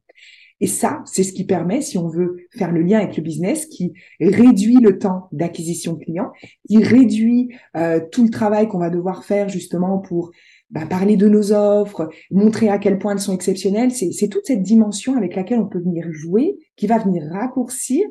[0.60, 3.66] Et ça, c'est ce qui permet, si on veut faire le lien avec le business,
[3.66, 6.32] qui réduit le temps d'acquisition client,
[6.68, 10.30] qui réduit euh, tout le travail qu'on va devoir faire justement pour
[10.68, 13.90] bah, parler de nos offres, montrer à quel point elles sont exceptionnelles.
[13.90, 18.06] C'est toute cette dimension avec laquelle on peut venir jouer, qui va venir raccourcir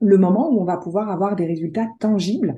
[0.00, 2.56] le moment où on va pouvoir avoir des résultats tangibles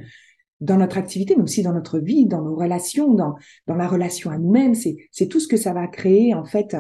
[0.61, 3.35] dans notre activité, mais aussi dans notre vie, dans nos relations, dans,
[3.67, 4.75] dans la relation à nous-mêmes.
[4.75, 6.77] C'est tout ce que ça va créer en fait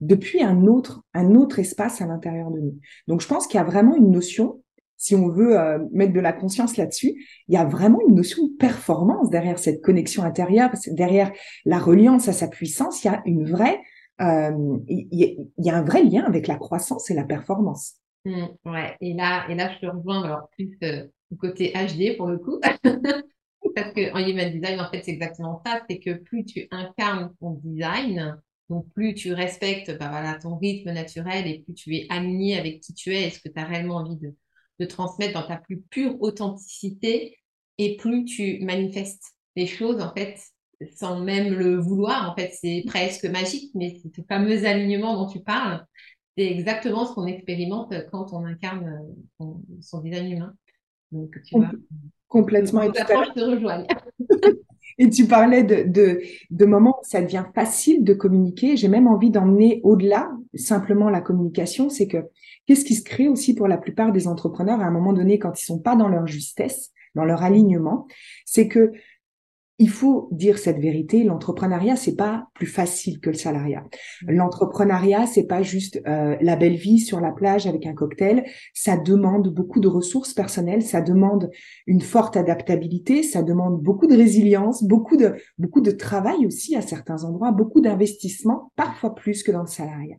[0.00, 2.78] depuis un autre, un autre espace à l'intérieur de nous.
[3.06, 4.62] Donc, je pense qu'il y a vraiment une notion,
[4.96, 7.14] si on veut euh, mettre de la conscience là-dessus,
[7.48, 11.32] il y a vraiment une notion de performance derrière cette connexion intérieure, derrière
[11.64, 13.04] la reliance à sa puissance.
[13.04, 13.80] Il y a une vraie,
[14.20, 17.94] euh, il, y a, un vrai lien avec la croissance et la performance.
[18.24, 18.96] Mmh, ouais.
[19.00, 22.60] Et là, et là, je te rejoins alors plus euh, côté HD pour le coup.
[23.74, 25.82] Parce que en human design, en fait, c'est exactement ça.
[25.90, 30.92] C'est que plus tu incarnes ton design, donc, plus tu respectes bah, voilà, ton rythme
[30.92, 33.64] naturel et plus tu es aligné avec qui tu es et ce que tu as
[33.64, 34.34] réellement envie de,
[34.86, 37.38] transmettre dans ta plus pure authenticité,
[37.78, 40.38] et plus tu manifestes les choses, en fait,
[40.96, 42.30] sans même le vouloir.
[42.30, 45.84] En fait, c'est presque magique, mais ce fameux alignement dont tu parles,
[46.36, 49.06] c'est exactement ce qu'on expérimente quand on incarne
[49.38, 50.54] son, son design humain.
[51.12, 51.70] Donc, tu vois.
[52.28, 52.82] Complètement.
[52.82, 53.02] Et te.
[54.98, 58.78] Et tu parlais de, de, de moments où ça devient facile de communiquer.
[58.78, 61.90] J'ai même envie d'emmener au-delà simplement la communication.
[61.90, 62.24] C'est que
[62.66, 65.60] qu'est-ce qui se crée aussi pour la plupart des entrepreneurs à un moment donné quand
[65.60, 68.06] ils sont pas dans leur justesse, dans leur alignement,
[68.46, 68.92] c'est que
[69.78, 71.22] il faut dire cette vérité.
[71.22, 73.84] L'entrepreneuriat, c'est pas plus facile que le salariat.
[74.22, 74.32] Mmh.
[74.32, 78.44] L'entrepreneuriat, c'est pas juste euh, la belle vie sur la plage avec un cocktail.
[78.72, 80.82] Ça demande beaucoup de ressources personnelles.
[80.82, 81.50] Ça demande
[81.86, 83.22] une forte adaptabilité.
[83.22, 87.80] Ça demande beaucoup de résilience, beaucoup de beaucoup de travail aussi à certains endroits, beaucoup
[87.80, 90.16] d'investissement, parfois plus que dans le salariat.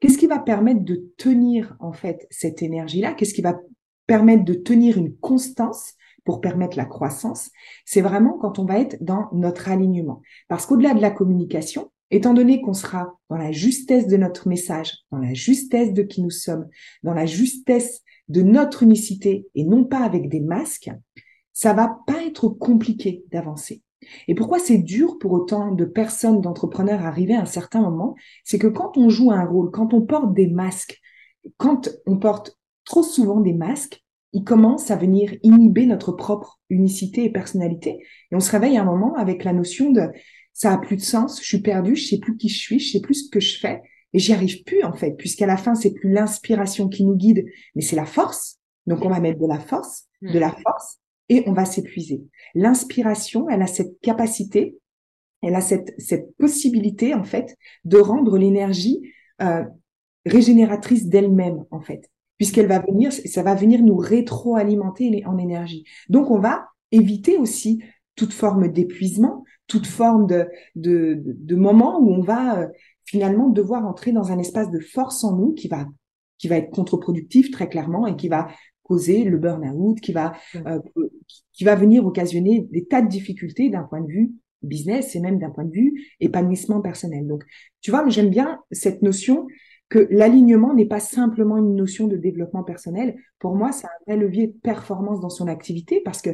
[0.00, 3.14] Qu'est-ce qui va permettre de tenir en fait cette énergie-là?
[3.14, 3.58] Qu'est-ce qui va
[4.06, 5.94] permettre de tenir une constance
[6.26, 7.50] pour permettre la croissance,
[7.86, 10.20] c'est vraiment quand on va être dans notre alignement.
[10.48, 14.92] Parce qu'au-delà de la communication, étant donné qu'on sera dans la justesse de notre message,
[15.10, 16.68] dans la justesse de qui nous sommes,
[17.04, 20.90] dans la justesse de notre unicité et non pas avec des masques,
[21.52, 23.82] ça va pas être compliqué d'avancer.
[24.28, 28.58] Et pourquoi c'est dur pour autant de personnes, d'entrepreneurs arriver à un certain moment, c'est
[28.58, 31.00] que quand on joue un rôle, quand on porte des masques,
[31.56, 37.24] quand on porte trop souvent des masques, il commence à venir inhiber notre propre unicité
[37.24, 37.98] et personnalité.
[38.30, 40.08] Et on se réveille à un moment avec la notion de
[40.52, 42.92] ça a plus de sens, je suis perdu, je sais plus qui je suis, je
[42.92, 43.82] sais plus ce que je fais,
[44.14, 47.44] et j'y arrive plus en fait, puisqu'à la fin c'est plus l'inspiration qui nous guide,
[47.74, 48.58] mais c'est la force.
[48.86, 52.22] Donc on va mettre de la force, de la force, et on va s'épuiser.
[52.54, 54.78] L'inspiration, elle a cette capacité,
[55.42, 59.02] elle a cette, cette possibilité en fait de rendre l'énergie
[59.42, 59.64] euh,
[60.24, 65.84] régénératrice d'elle-même en fait puisqu'elle va venir, ça va venir nous rétroalimenter en énergie.
[66.08, 67.82] Donc, on va éviter aussi
[68.14, 72.66] toute forme d'épuisement, toute forme de, de, de, moment où on va euh,
[73.04, 75.86] finalement devoir entrer dans un espace de force en nous qui va,
[76.38, 78.48] qui va être contre-productif très clairement et qui va
[78.82, 80.78] causer le burn-out, qui va, euh,
[81.52, 85.38] qui va venir occasionner des tas de difficultés d'un point de vue business et même
[85.38, 87.26] d'un point de vue épanouissement personnel.
[87.26, 87.44] Donc,
[87.80, 89.46] tu vois, j'aime bien cette notion
[89.88, 93.16] que l'alignement n'est pas simplement une notion de développement personnel.
[93.38, 96.30] Pour moi, c'est un vrai levier de performance dans son activité parce que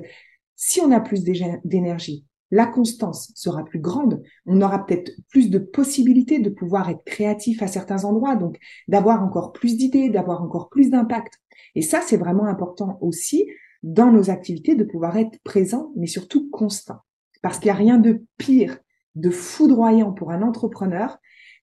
[0.56, 5.58] si on a plus d'énergie, la constance sera plus grande, on aura peut-être plus de
[5.58, 10.68] possibilités de pouvoir être créatif à certains endroits, donc d'avoir encore plus d'idées, d'avoir encore
[10.68, 11.34] plus d'impact.
[11.74, 13.48] Et ça, c'est vraiment important aussi
[13.82, 16.98] dans nos activités de pouvoir être présent, mais surtout constant.
[17.40, 18.78] Parce qu'il n'y a rien de pire,
[19.14, 21.18] de foudroyant pour un entrepreneur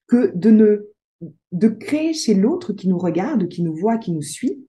[0.08, 0.90] que de ne
[1.52, 4.66] de créer chez l'autre qui nous regarde, qui nous voit, qui nous suit,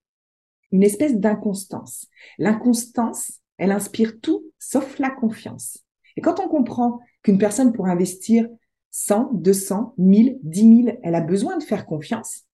[0.73, 2.07] une espèce d'inconstance.
[2.39, 5.79] L'inconstance, elle inspire tout sauf la confiance.
[6.17, 8.49] Et quand on comprend qu'une personne pour investir
[8.91, 12.45] 100, 200, 1000, 10 000, elle a besoin de faire confiance,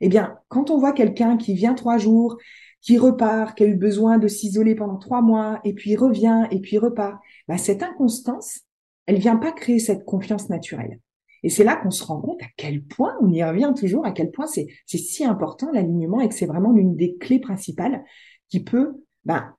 [0.00, 2.36] Eh bien, quand on voit quelqu'un qui vient trois jours,
[2.82, 6.60] qui repart, qui a eu besoin de s'isoler pendant trois mois, et puis revient, et
[6.60, 8.60] puis repart, bah, cette inconstance,
[9.06, 11.00] elle vient pas créer cette confiance naturelle.
[11.46, 14.10] Et c'est là qu'on se rend compte à quel point, on y revient toujours, à
[14.10, 18.02] quel point c'est si important l'alignement et que c'est vraiment l'une des clés principales
[18.48, 19.54] qui peut ben,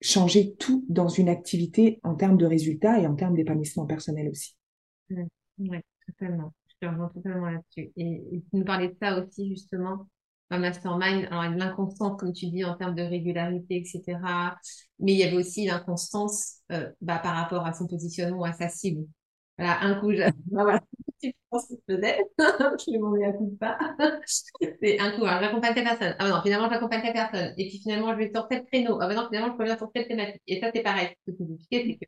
[0.00, 4.56] changer tout dans une activité en termes de résultats et en termes d'épanouissement personnel aussi.
[5.10, 6.54] Oui, totalement.
[6.68, 7.92] Je te rejoins totalement là-dessus.
[7.98, 10.08] Et, tu nous parlais de ça aussi, justement,
[10.50, 11.26] dans Mastermind.
[11.30, 14.18] Alors, l'inconstance, comme tu dis, en termes de régularité, etc.
[14.98, 18.54] Mais il y avait aussi l'inconstance euh, bah, par rapport à son positionnement ou à
[18.54, 19.04] sa cible.
[19.58, 20.22] Voilà, un coup, je...
[21.22, 23.78] tu penses que je faisais, je m'en coup pas?
[24.26, 26.16] c'est un coup, alors j'accompagne telle personne.
[26.18, 27.54] Ah non, finalement, j'accompagne telle personne.
[27.58, 28.98] Et puis finalement, je vais sur tel créneau.
[29.00, 30.42] Ah ben non, finalement, je reviens sur telle thématique.
[30.46, 31.08] Et ça, c'est pareil.
[31.26, 31.36] Ce que
[31.70, 32.06] c'est que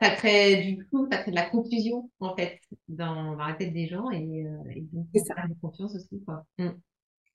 [0.00, 3.86] ça crée du coup, ça crée de la confusion, en fait, dans, la tête des
[3.88, 6.44] gens et, euh, et donc, ça a confiance aussi, quoi.
[6.58, 6.70] Mm.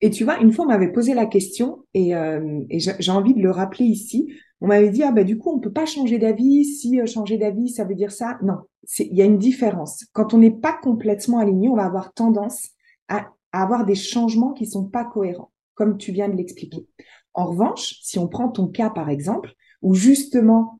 [0.01, 3.33] Et tu vois, une fois, on m'avait posé la question et, euh, et j'ai envie
[3.33, 4.31] de le rappeler ici.
[4.61, 6.65] On m'avait dit, ah ben du coup, on peut pas changer d'avis.
[6.65, 8.37] Si euh, changer d'avis, ça veut dire ça.
[8.43, 8.59] Non,
[8.99, 10.05] il y a une différence.
[10.13, 12.69] Quand on n'est pas complètement aligné, on va avoir tendance
[13.07, 16.87] à, à, avoir des changements qui sont pas cohérents, comme tu viens de l'expliquer.
[17.33, 20.79] En revanche, si on prend ton cas, par exemple, où justement,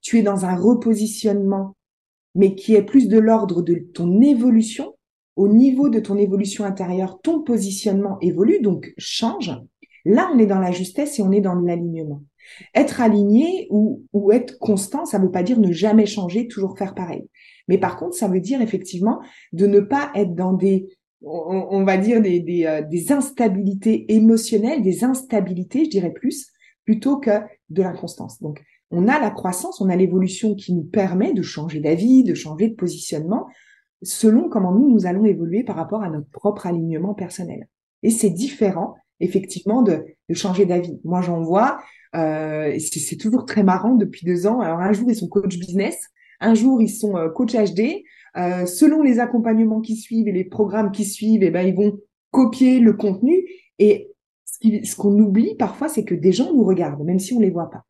[0.00, 1.76] tu es dans un repositionnement,
[2.34, 4.94] mais qui est plus de l'ordre de ton évolution,
[5.36, 9.52] au niveau de ton évolution intérieure, ton positionnement évolue, donc change.
[10.04, 12.22] Là, on est dans la justesse et on est dans l'alignement.
[12.74, 16.76] Être aligné ou, ou être constant, ça ne veut pas dire ne jamais changer, toujours
[16.76, 17.28] faire pareil.
[17.68, 19.20] Mais par contre, ça veut dire effectivement
[19.52, 20.88] de ne pas être dans des,
[21.22, 26.48] on, va dire des, des, euh, des, instabilités émotionnelles, des instabilités, je dirais plus,
[26.84, 27.30] plutôt que
[27.68, 28.40] de l'inconstance.
[28.40, 32.34] Donc, on a la croissance, on a l'évolution qui nous permet de changer d'avis, de
[32.34, 33.46] changer de positionnement,
[34.02, 37.68] selon comment nous, nous allons évoluer par rapport à notre propre alignement personnel.
[38.02, 41.00] Et c'est différent, effectivement, de, de changer d'avis.
[41.04, 41.78] Moi, j'en vois,
[42.16, 44.60] euh, c'est toujours très marrant depuis deux ans.
[44.60, 46.08] Alors un jour ils sont coach business,
[46.40, 48.02] un jour ils sont euh, coach HD.
[48.36, 51.98] Euh, selon les accompagnements qui suivent et les programmes qui suivent, eh ben ils vont
[52.30, 53.44] copier le contenu.
[53.78, 54.10] Et
[54.44, 57.70] ce qu'on oublie parfois, c'est que des gens nous regardent, même si on les voit
[57.70, 57.84] pas.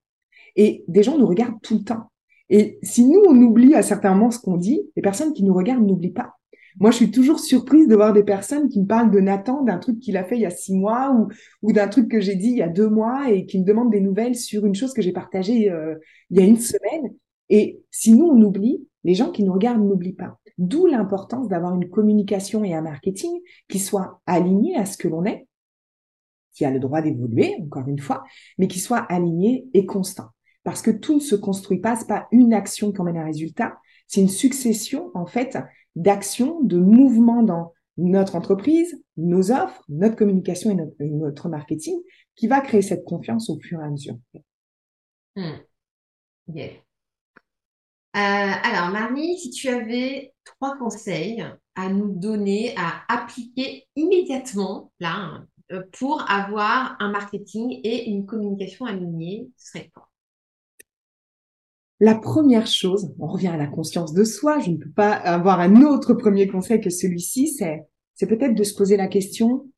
[0.57, 2.11] Et des gens nous regardent tout le temps.
[2.51, 5.55] Et si nous on oublie à certains moments ce qu'on dit, les personnes qui nous
[5.55, 6.35] regardent n'oublient pas.
[6.79, 9.79] Moi, je suis toujours surprise de voir des personnes qui me parlent de Nathan, d'un
[9.79, 11.15] truc qu'il a fait il y a six mois
[11.63, 13.91] ou, d'un truc que j'ai dit il y a deux mois et qui me demandent
[13.91, 15.97] des nouvelles sur une chose que j'ai partagée euh,
[16.31, 17.13] il y a une semaine.
[17.49, 20.39] Et si nous, on oublie, les gens qui nous regardent n'oublient pas.
[20.59, 23.33] D'où l'importance d'avoir une communication et un marketing
[23.69, 25.49] qui soit aligné à ce que l'on est,
[26.53, 28.23] qui a le droit d'évoluer, encore une fois,
[28.59, 30.29] mais qui soit aligné et constant.
[30.65, 33.79] Parce que tout ne se construit pas, c'est pas une action qui emmène un résultat,
[34.07, 35.57] c'est une succession, en fait,
[35.97, 41.97] d'action, de mouvement dans notre entreprise, nos offres, notre communication et notre, marketing
[42.35, 44.17] qui va créer cette confiance au fur et à mesure.
[45.37, 45.59] Hmm.
[46.57, 46.63] Euh,
[48.15, 51.45] alors, Marie, si tu avais trois conseils
[51.77, 58.87] à nous donner, à appliquer immédiatement, là, euh, pour avoir un marketing et une communication
[58.87, 60.10] alignée, ce serait quoi?
[62.01, 65.61] La première chose, on revient à la conscience de soi, je ne peux pas avoir
[65.61, 67.83] un autre premier conseil que celui-ci, c'est,
[68.15, 69.71] c'est peut-être de se poser la question,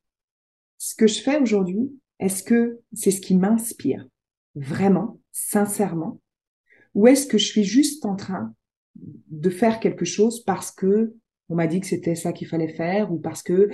[0.79, 4.07] ce que je fais aujourd'hui, est-ce que c'est ce qui m'inspire
[4.55, 6.21] vraiment, sincèrement,
[6.95, 8.55] ou est-ce que je suis juste en train
[8.97, 11.15] de faire quelque chose parce que
[11.49, 13.71] on m'a dit que c'était ça qu'il fallait faire ou parce que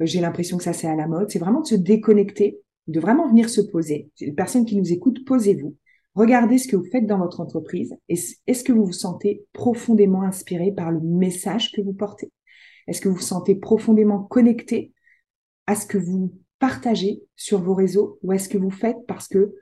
[0.00, 1.30] j'ai l'impression que ça c'est à la mode.
[1.30, 4.10] C'est vraiment de se déconnecter, de vraiment venir se poser.
[4.20, 5.76] Les personnes qui nous écoutent, posez-vous.
[6.14, 7.96] Regardez ce que vous faites dans votre entreprise.
[8.08, 12.30] Est-ce que vous vous sentez profondément inspiré par le message que vous portez?
[12.86, 14.92] Est-ce que vous vous sentez profondément connecté
[15.66, 19.54] à ce que vous partagez sur vos réseaux ou est-ce que vous faites parce que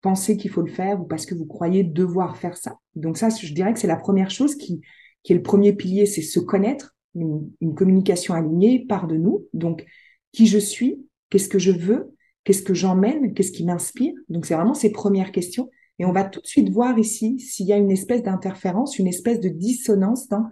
[0.00, 2.78] pensez qu'il faut le faire ou parce que vous croyez devoir faire ça?
[2.94, 4.80] Donc ça, je dirais que c'est la première chose qui,
[5.28, 9.44] est le premier pilier, c'est se connaître, une, une communication alignée part de nous.
[9.54, 9.84] Donc,
[10.32, 12.14] qui je suis, qu'est-ce que je veux,
[12.44, 14.14] qu'est-ce que j'emmène, qu'est-ce qui m'inspire?
[14.28, 15.68] Donc, c'est vraiment ces premières questions.
[15.98, 19.06] Et on va tout de suite voir ici s'il y a une espèce d'interférence, une
[19.06, 20.44] espèce de dissonance dans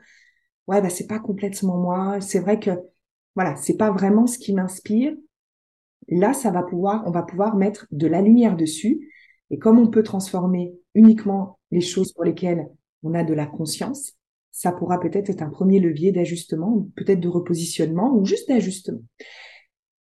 [0.67, 2.71] ouais bah c'est pas complètement moi, c'est vrai que
[3.35, 5.15] voilà, c'est pas vraiment ce qui m'inspire.
[6.09, 9.11] Là, ça va pouvoir on va pouvoir mettre de la lumière dessus
[9.51, 12.69] et comme on peut transformer uniquement les choses pour lesquelles
[13.03, 14.15] on a de la conscience,
[14.51, 19.03] ça pourra peut-être être un premier levier d'ajustement, peut-être de repositionnement ou juste d'ajustement.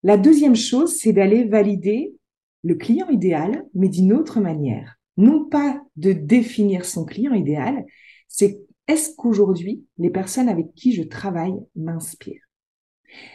[0.03, 2.15] La deuxième chose, c'est d'aller valider
[2.63, 7.85] le client idéal, mais d'une autre manière non pas de définir son client idéal,
[8.27, 12.47] c'est est-ce qu'aujourd'hui, les personnes avec qui je travaille m'inspirent?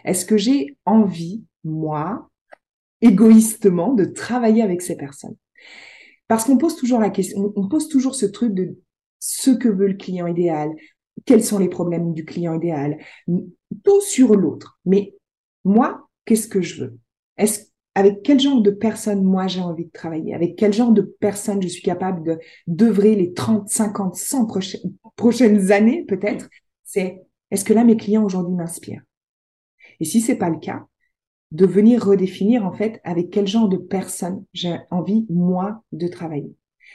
[0.04, 2.30] Est-ce que j'ai envie, moi,
[3.00, 5.36] égoïstement, de travailler avec ces personnes?
[6.28, 8.78] Parce qu'on pose toujours la question, on pose toujours ce truc de
[9.18, 10.70] ce que veut le client idéal,
[11.24, 12.98] quels sont les problèmes du client idéal,
[13.84, 14.78] tout sur l'autre.
[14.84, 15.14] Mais
[15.64, 16.98] moi, qu'est-ce que je veux?
[17.96, 20.34] Avec quel genre de personne moi j'ai envie de travailler?
[20.34, 24.92] Avec quel genre de personne je suis capable de d'œuvrer les 30, 50, 100 prochaines,
[25.16, 26.48] prochaines années peut-être?
[26.84, 29.02] C'est est-ce que là mes clients aujourd'hui m'inspirent?
[30.00, 30.86] Et si c'est pas le cas,
[31.52, 36.54] de venir redéfinir en fait avec quel genre de personne j'ai envie moi de travailler?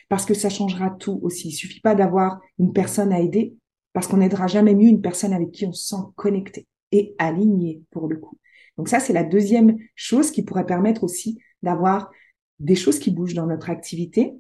[0.10, 1.50] Parce que ça changera tout aussi.
[1.50, 3.56] Il suffit pas d'avoir une personne à aider,
[3.94, 7.82] parce qu'on n'aidera jamais mieux une personne avec qui on se sent connecté et aligné
[7.92, 8.38] pour le coup.
[8.82, 12.10] Donc ça, c'est la deuxième chose qui pourrait permettre aussi d'avoir
[12.58, 14.34] des choses qui bougent dans notre activité.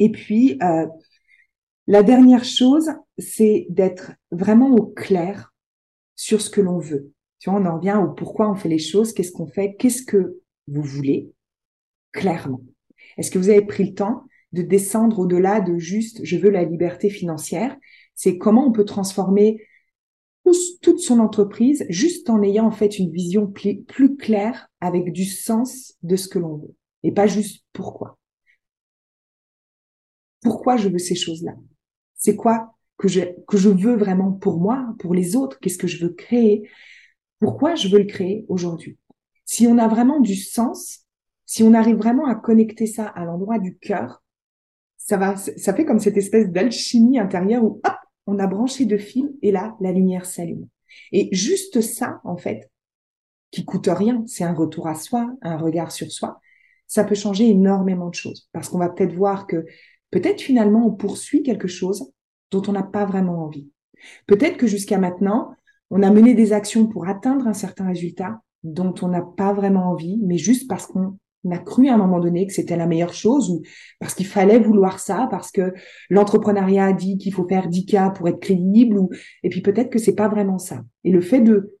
[0.00, 0.88] Et puis, euh,
[1.86, 5.54] la dernière chose, c'est d'être vraiment au clair
[6.16, 7.12] sur ce que l'on veut.
[7.38, 10.02] Tu vois, on en revient au pourquoi on fait les choses, qu'est-ce qu'on fait, qu'est-ce
[10.02, 11.30] que vous voulez,
[12.10, 12.62] clairement.
[13.16, 16.64] Est-ce que vous avez pris le temps de descendre au-delà de juste je veux la
[16.64, 17.76] liberté financière
[18.16, 19.64] C'est comment on peut transformer
[20.80, 25.94] toute son entreprise juste en ayant en fait une vision plus claire avec du sens
[26.02, 28.18] de ce que l'on veut et pas juste pourquoi.
[30.42, 31.52] Pourquoi je veux ces choses-là?
[32.14, 35.58] C'est quoi que je, que je veux vraiment pour moi, pour les autres?
[35.60, 36.68] Qu'est-ce que je veux créer?
[37.38, 38.98] Pourquoi je veux le créer aujourd'hui?
[39.44, 41.00] Si on a vraiment du sens,
[41.46, 44.22] si on arrive vraiment à connecter ça à l'endroit du cœur,
[44.96, 47.80] ça va, ça fait comme cette espèce d'alchimie intérieure où
[48.26, 50.68] on a branché deux fils et là, la lumière s'allume.
[51.10, 52.70] Et juste ça, en fait,
[53.50, 56.40] qui coûte rien, c'est un retour à soi, un regard sur soi,
[56.86, 58.48] ça peut changer énormément de choses.
[58.52, 59.64] Parce qu'on va peut-être voir que
[60.10, 62.10] peut-être finalement on poursuit quelque chose
[62.50, 63.70] dont on n'a pas vraiment envie.
[64.26, 65.54] Peut-être que jusqu'à maintenant,
[65.90, 69.90] on a mené des actions pour atteindre un certain résultat dont on n'a pas vraiment
[69.90, 72.86] envie, mais juste parce qu'on on a cru à un moment donné que c'était la
[72.86, 73.62] meilleure chose ou
[73.98, 75.72] parce qu'il fallait vouloir ça, parce que
[76.10, 79.10] l'entrepreneuriat a dit qu'il faut faire 10 cas pour être crédible ou,
[79.42, 80.82] et puis peut-être que c'est pas vraiment ça.
[81.04, 81.76] Et le fait de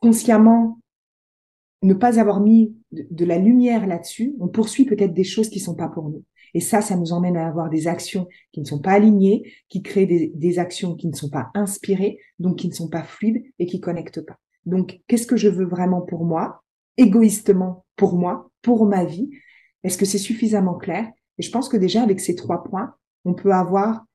[0.00, 0.80] consciemment
[1.82, 5.74] ne pas avoir mis de, la lumière là-dessus, on poursuit peut-être des choses qui sont
[5.74, 6.24] pas pour nous.
[6.52, 9.82] Et ça, ça nous emmène à avoir des actions qui ne sont pas alignées, qui
[9.82, 13.66] créent des, actions qui ne sont pas inspirées, donc qui ne sont pas fluides et
[13.66, 14.36] qui connectent pas.
[14.66, 16.62] Donc, qu'est-ce que je veux vraiment pour moi,
[16.96, 19.30] égoïstement pour moi, pour ma vie?
[19.84, 21.06] Est-ce que c'est suffisamment clair?
[21.36, 24.06] Et je pense que déjà avec ces trois points, on peut avoir,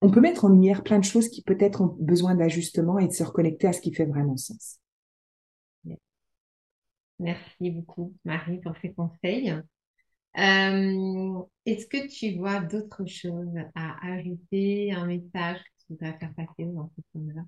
[0.00, 3.12] on peut mettre en lumière plein de choses qui peut-être ont besoin d'ajustement et de
[3.12, 4.78] se reconnecter à ce qui fait vraiment sens.
[7.18, 9.50] Merci beaucoup, Marie, pour ces conseils.
[10.38, 16.32] Euh, est-ce que tu vois d'autres choses à ajouter, un message que tu voudrais faire
[16.34, 17.44] passer aux entrepreneurs?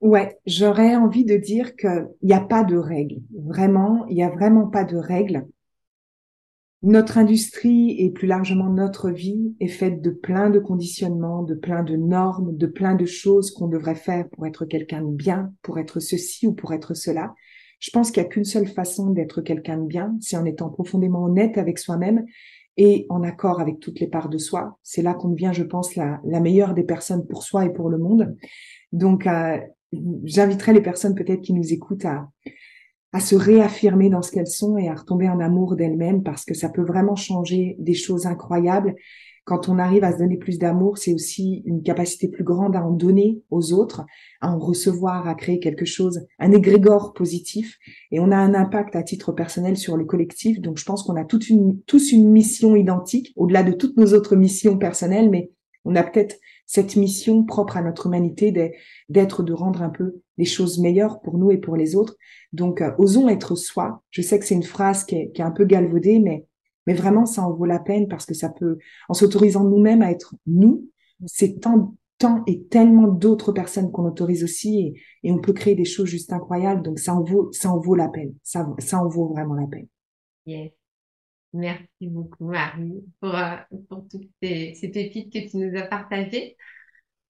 [0.00, 3.22] Ouais, j'aurais envie de dire qu'il n'y a pas de règles.
[3.34, 5.46] Vraiment, il n'y a vraiment pas de règles.
[6.82, 11.82] Notre industrie et plus largement notre vie est faite de plein de conditionnements, de plein
[11.82, 15.78] de normes, de plein de choses qu'on devrait faire pour être quelqu'un de bien, pour
[15.78, 17.34] être ceci ou pour être cela.
[17.80, 20.68] Je pense qu'il n'y a qu'une seule façon d'être quelqu'un de bien, c'est en étant
[20.68, 22.24] profondément honnête avec soi-même
[22.76, 24.78] et en accord avec toutes les parts de soi.
[24.82, 27.88] C'est là qu'on devient, je pense, la, la, meilleure des personnes pour soi et pour
[27.88, 28.36] le monde.
[28.92, 29.58] Donc, euh,
[30.24, 32.28] j'inviterai les personnes peut-être qui nous écoutent à,
[33.12, 36.54] à se réaffirmer dans ce qu'elles sont et à retomber en amour d'elles-mêmes parce que
[36.54, 38.94] ça peut vraiment changer des choses incroyables.
[39.44, 42.84] Quand on arrive à se donner plus d'amour, c'est aussi une capacité plus grande à
[42.84, 44.04] en donner aux autres,
[44.40, 47.78] à en recevoir, à créer quelque chose, un égrégore positif.
[48.10, 50.60] Et on a un impact à titre personnel sur le collectif.
[50.60, 54.14] Donc je pense qu'on a toute une, tous une mission identique, au-delà de toutes nos
[54.14, 55.52] autres missions personnelles, mais
[55.84, 58.52] on a peut-être cette mission propre à notre humanité
[59.08, 62.16] d'être, de rendre un peu les choses meilleures pour nous et pour les autres.
[62.52, 64.02] Donc, euh, osons être soi.
[64.10, 66.44] Je sais que c'est une phrase qui est, qui est un peu galvaudée, mais,
[66.86, 70.10] mais vraiment, ça en vaut la peine parce que ça peut, en s'autorisant nous-mêmes à
[70.10, 70.90] être nous,
[71.24, 75.76] c'est tant, tant et tellement d'autres personnes qu'on autorise aussi et, et, on peut créer
[75.76, 76.82] des choses juste incroyables.
[76.82, 78.34] Donc, ça en vaut, ça en vaut la peine.
[78.42, 79.86] Ça, ça en vaut vraiment la peine.
[80.46, 80.72] Yes.
[81.52, 83.56] Merci beaucoup, Marie, pour, euh,
[83.88, 86.56] pour toutes ces, ces, pépites que tu nous as partagées.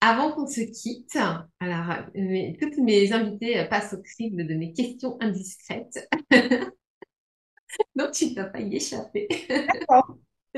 [0.01, 1.17] Avant qu'on se quitte,
[1.59, 6.07] alors, euh, toutes mes invités passent au crible de mes questions indiscrètes.
[7.95, 9.27] Donc, tu ne dois pas y échapper.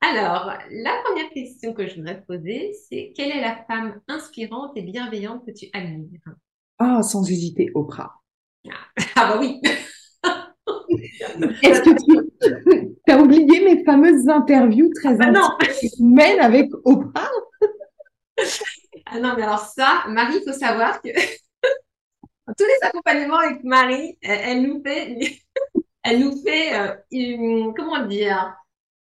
[0.00, 4.76] alors, la première question que je voudrais te poser, c'est quelle est la femme inspirante
[4.76, 6.20] et bienveillante que tu admires?
[6.78, 8.14] Ah, sans hésiter, Oprah.
[8.68, 9.60] Ah, ah bah oui
[11.62, 17.30] est-ce que tu as oublié mes fameuses interviews très ah, intimes avec Oprah?
[19.06, 21.08] Ah non, mais alors ça, Marie, il faut savoir que
[22.56, 25.40] tous les accompagnements avec Marie, elle, nous fait,
[26.02, 28.54] elle nous fait, euh, comment dire,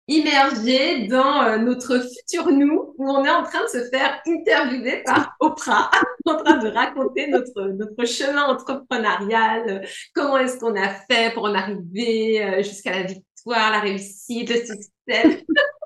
[0.10, 5.03] immerger dans euh, notre futur nous, où on est en train de se faire interviewer
[5.05, 5.91] par Oprah,
[6.26, 11.53] en train de raconter notre, notre chemin entrepreneurial, comment est-ce qu'on a fait pour en
[11.53, 15.45] arriver euh, jusqu'à la victoire, la réussite, le succès.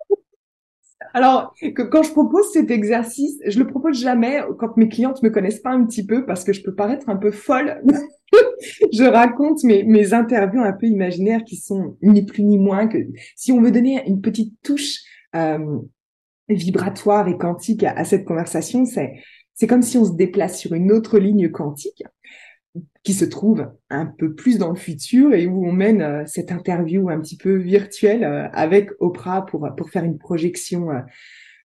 [1.14, 5.30] Alors, que, quand je propose cet exercice, je le propose jamais quand mes clientes me
[5.30, 7.82] connaissent pas un petit peu parce que je peux paraître un peu folle.
[8.94, 12.98] je raconte mes, mes interviews un peu imaginaires qui sont ni plus ni moins que
[13.36, 15.02] si on veut donner une petite touche
[15.36, 15.80] euh,
[16.50, 19.14] vibratoire et quantique à, cette conversation, c'est
[19.56, 22.04] c'est comme si on se déplace sur une autre ligne quantique
[23.04, 26.52] qui se trouve un peu plus dans le futur et où on mène euh, cette
[26.52, 31.00] interview un petit peu virtuelle euh, avec Oprah pour, pour faire une projection euh,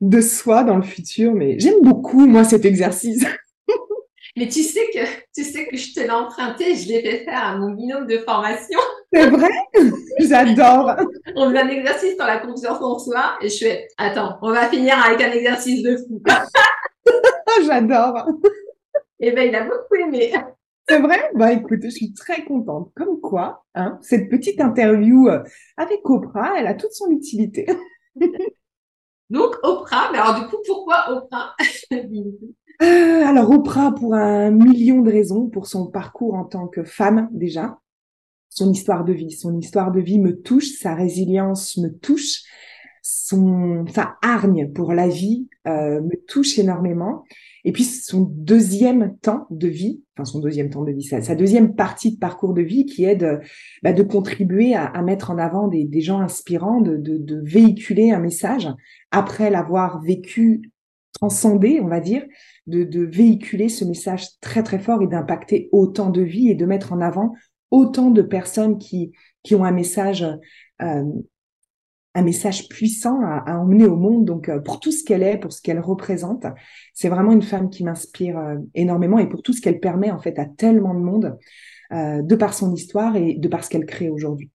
[0.00, 1.32] de soi dans le futur.
[1.34, 3.24] Mais j'aime beaucoup, moi, cet exercice.
[4.36, 5.00] Mais tu sais que
[5.34, 8.18] tu sais que je te l'ai emprunté, je l'ai fait faire à mon binôme de
[8.18, 8.78] formation.
[9.12, 9.48] C'est vrai?
[10.20, 10.94] J'adore.
[11.34, 14.68] On fait un exercice sur la confiance en soi et je fais attends, on va
[14.68, 16.22] finir avec un exercice de fou.
[17.66, 18.28] J'adore.
[19.18, 20.32] Eh ben il a beaucoup aimé.
[20.88, 21.18] C'est vrai?
[21.34, 22.90] Bah écoute, je suis très contente.
[22.94, 25.42] Comme quoi, hein, cette petite interview euh,
[25.76, 27.66] avec Oprah, elle a toute son utilité.
[29.30, 31.54] Donc Oprah, mais alors du coup, pourquoi Oprah?
[32.80, 37.28] Euh, Alors Oprah pour un million de raisons, pour son parcours en tant que femme
[37.32, 37.78] déjà,
[38.48, 39.32] son histoire de vie.
[39.32, 42.42] Son histoire de vie me touche, sa résilience me touche,
[43.10, 47.24] son, sa hargne pour la vie euh, me touche énormément.
[47.64, 51.34] Et puis son deuxième temps de vie, enfin son deuxième temps de vie, sa, sa
[51.34, 53.38] deuxième partie de parcours de vie qui est de,
[53.82, 57.40] bah, de contribuer à, à, mettre en avant des, des gens inspirants, de, de, de,
[57.42, 58.68] véhiculer un message
[59.10, 60.70] après l'avoir vécu,
[61.14, 62.26] transcendé, on va dire,
[62.66, 66.66] de, de véhiculer ce message très très fort et d'impacter autant de vies et de
[66.66, 67.32] mettre en avant
[67.70, 70.26] autant de personnes qui, qui ont un message
[70.82, 71.04] euh,
[72.14, 74.24] un message puissant à, emmener au monde.
[74.24, 76.46] Donc, euh, pour tout ce qu'elle est, pour ce qu'elle représente,
[76.94, 80.18] c'est vraiment une femme qui m'inspire euh, énormément et pour tout ce qu'elle permet en
[80.18, 81.38] fait à tellement de monde
[81.92, 84.50] euh, de par son histoire et de par ce qu'elle crée aujourd'hui.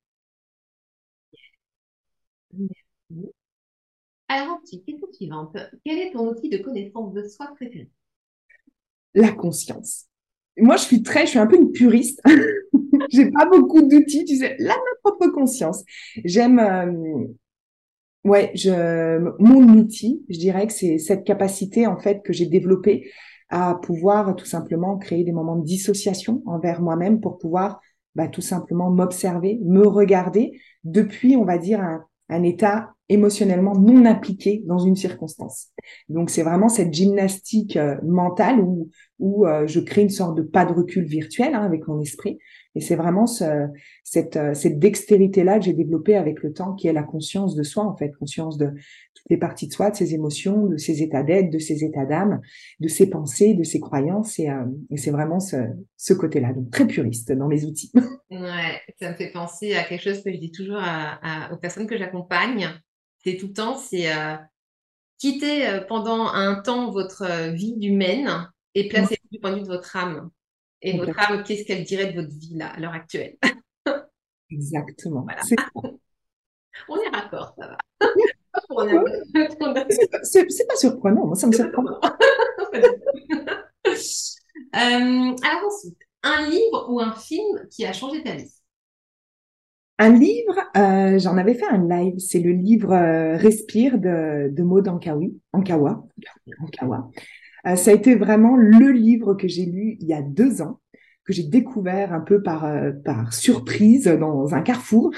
[4.28, 5.58] Alors, question suivante.
[5.86, 7.89] Quel est ton outil de connaissance de soi préféré?
[9.14, 10.08] La conscience.
[10.58, 12.22] Moi, je suis très, je suis un peu une puriste.
[13.10, 15.84] J'ai pas beaucoup d'outils, tu sais, là, ma propre conscience.
[16.24, 16.60] J'aime,
[18.24, 18.53] Ouais,
[19.39, 23.09] mon outil, je dirais que c'est cette capacité en fait que j'ai développée
[23.49, 27.82] à pouvoir tout simplement créer des moments de dissociation envers moi-même pour pouvoir
[28.15, 34.63] bah, tout simplement m'observer, me regarder depuis, on va dire, un, état émotionnellement non appliqué
[34.65, 35.67] dans une circonstance.
[36.09, 40.41] Donc c'est vraiment cette gymnastique euh, mentale où, où euh, je crée une sorte de
[40.41, 42.39] pas de recul virtuel hein, avec mon esprit
[42.76, 43.67] et c'est vraiment ce,
[44.03, 47.63] cette, euh, cette dextérité-là que j'ai développée avec le temps, qui est la conscience de
[47.63, 48.67] soi, en fait, conscience de
[49.13, 52.05] toutes les parties de soi, de ses émotions, de ses états d'être, de ses états
[52.05, 52.41] d'âme,
[52.80, 54.39] de ses pensées, de ses croyances.
[54.39, 55.57] Et, euh, et c'est vraiment ce,
[55.97, 57.91] ce côté-là, donc très puriste dans mes outils.
[58.32, 61.57] Ouais, ça me fait penser à quelque chose que je dis toujours à, à, aux
[61.57, 62.67] personnes que j'accompagne.
[63.24, 64.36] C'est tout le temps, c'est euh,
[65.19, 69.67] quitter euh, pendant un temps votre vie humaine et placer du point de vue de
[69.67, 70.32] votre âme.
[70.84, 73.38] Et votre âme, qu'est-ce qu'elle dirait de votre vie là, à l'heure actuelle?
[74.52, 75.26] Exactement.
[76.90, 77.78] On est raccord, ça va.
[80.24, 81.84] c'est pas surprenant, moi ça me surprend.
[81.86, 82.80] euh,
[84.74, 88.52] alors ensuite, un livre ou un film qui a changé ta vie?
[90.00, 94.64] Un livre, euh, j'en avais fait un live, c'est le livre euh, Respire de, de
[94.64, 96.06] Maud Ankawi, Ankawa.
[96.62, 97.10] Ankawa.
[97.66, 100.82] Euh, ça a été vraiment le livre que j'ai lu il y a deux ans,
[101.26, 105.11] que j'ai découvert un peu par, euh, par surprise dans un carrefour.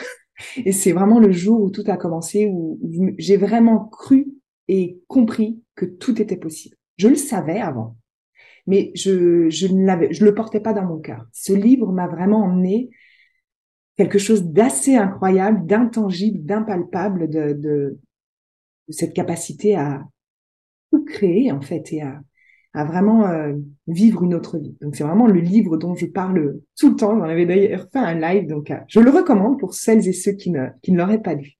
[0.58, 2.80] Et c'est vraiment le jour où tout a commencé, où,
[3.18, 4.28] j'ai vraiment cru
[4.68, 6.76] et compris que tout était possible.
[6.98, 7.98] Je le savais avant,
[8.68, 11.26] mais je, je ne l'avais, je le portais pas dans mon cœur.
[11.32, 12.90] Ce livre m'a vraiment emmené
[13.98, 18.00] quelque chose d'assez incroyable, d'intangible, d'impalpable de, de,
[18.88, 20.04] de, cette capacité à
[20.92, 22.20] tout créer en fait et à,
[22.76, 23.54] à vraiment euh,
[23.88, 24.76] vivre une autre vie.
[24.82, 27.18] Donc c'est vraiment le livre dont je parle tout le temps.
[27.18, 30.34] J'en avais d'ailleurs fait un live, donc euh, je le recommande pour celles et ceux
[30.34, 31.54] qui ne, qui ne l'auraient pas lu.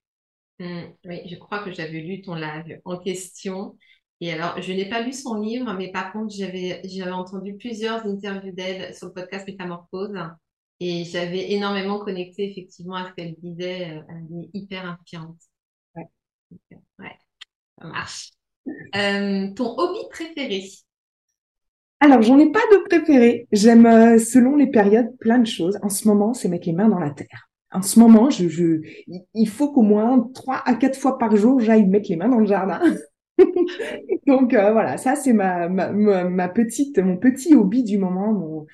[0.58, 3.76] Mmh, oui, je crois que j'avais lu ton live en question.
[4.20, 8.06] Et alors, je n'ai pas lu son livre, mais par contre, j'avais, j'avais entendu plusieurs
[8.06, 10.14] interviews d'elle sur le podcast Métamorphose.
[10.80, 13.96] Et j'avais énormément connecté effectivement à ce qu'elle disait.
[13.96, 15.40] Euh, elle est hyper inspirante.
[15.94, 16.08] Ouais.
[16.98, 17.18] ouais,
[17.78, 18.30] ça marche.
[18.94, 20.64] Euh, ton hobby préféré?
[22.00, 23.46] Alors, j'en ai pas de préféré.
[23.52, 25.78] J'aime, euh, selon les périodes, plein de choses.
[25.82, 27.48] En ce moment, c'est mettre les mains dans la terre.
[27.72, 28.80] En ce moment, je, je,
[29.34, 32.38] il faut qu'au moins trois à quatre fois par jour, j'aille mettre les mains dans
[32.38, 32.80] le jardin.
[34.26, 35.68] Donc euh, voilà, ça c'est ma,
[36.48, 38.66] petite, mon petit hobby du moment, mon,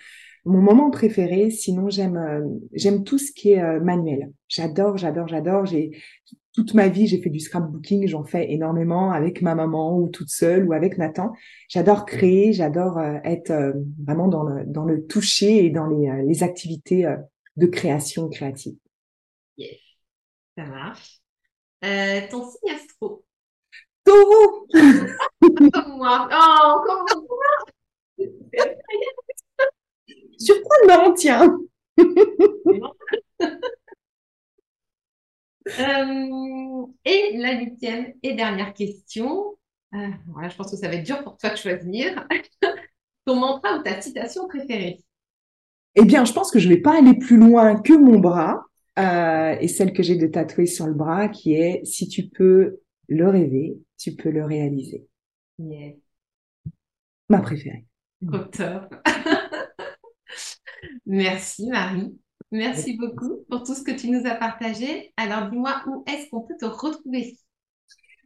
[0.45, 1.51] moment préféré.
[1.51, 4.31] Sinon, j'aime euh, j'aime tout ce qui est manuel.
[4.49, 5.65] J'adore, j'adore, j'adore.
[5.67, 5.91] J'ai
[6.53, 10.29] toute ma vie, j'ai fait du scrapbooking, j'en fais énormément avec ma maman ou toute
[10.29, 11.33] seule ou avec Nathan.
[11.69, 13.75] J'adore créer, j'adore être
[14.05, 17.07] vraiment dans le dans le toucher et dans les, les activités
[17.57, 18.77] de création créative.
[19.57, 19.79] Yes,
[20.57, 21.23] ça marche.
[21.85, 23.25] Euh, ton signe astro
[24.05, 24.69] Taureau
[25.97, 26.29] moi.
[26.31, 28.27] Oh, encore moi.
[30.39, 31.59] Surprenant, tiens.
[35.69, 39.57] Euh, et la huitième et dernière question.
[39.95, 42.27] Euh, voilà, je pense que ça va être dur pour toi de choisir.
[43.25, 45.05] Ton mantra ou ta citation préférée?
[45.95, 48.65] Eh bien, je pense que je ne vais pas aller plus loin que mon bras.
[48.99, 52.81] Euh, et celle que j'ai de tatouer sur le bras, qui est si tu peux
[53.09, 55.07] le rêver, tu peux le réaliser.
[55.59, 55.97] Yes.
[57.29, 57.87] Ma préférée.
[58.53, 58.95] top.
[61.07, 62.19] Merci Marie.
[62.53, 65.13] Merci beaucoup pour tout ce que tu nous as partagé.
[65.17, 67.39] Alors dis-moi où est-ce qu'on peut te retrouver?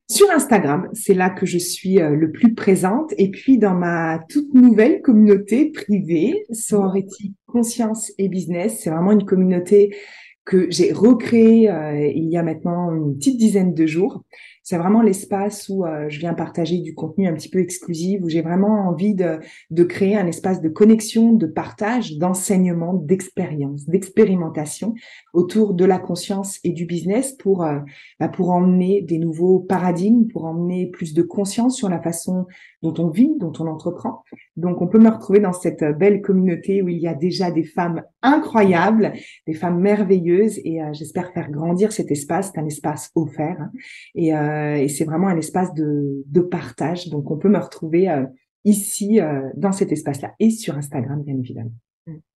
[0.08, 3.12] Sur Instagram, c'est là que je suis euh, le plus présente.
[3.18, 9.24] Et puis dans ma toute nouvelle communauté privée, Sorority Conscience et Business, c'est vraiment une
[9.24, 9.96] communauté
[10.44, 14.22] que j'ai recréée euh, il y a maintenant une petite dizaine de jours
[14.68, 18.28] c'est vraiment l'espace où euh, je viens partager du contenu un petit peu exclusif, où
[18.28, 19.38] j'ai vraiment envie de,
[19.70, 24.94] de créer un espace de connexion, de partage, d'enseignement, d'expérience, d'expérimentation
[25.34, 27.78] autour de la conscience et du business pour, euh,
[28.18, 32.46] bah, pour emmener des nouveaux paradigmes, pour emmener plus de conscience sur la façon
[32.82, 34.24] dont on vit, dont on entreprend.
[34.56, 37.64] Donc, on peut me retrouver dans cette belle communauté où il y a déjà des
[37.64, 39.12] femmes incroyables,
[39.46, 42.50] des femmes merveilleuses, et euh, j'espère faire grandir cet espace.
[42.52, 43.70] C'est un espace offert, hein.
[44.16, 47.08] et, euh, et c'est vraiment un espace de, de, partage.
[47.08, 48.24] Donc, on peut me retrouver euh,
[48.64, 49.20] ici,
[49.54, 51.72] dans cet espace-là, et sur Instagram, bien évidemment.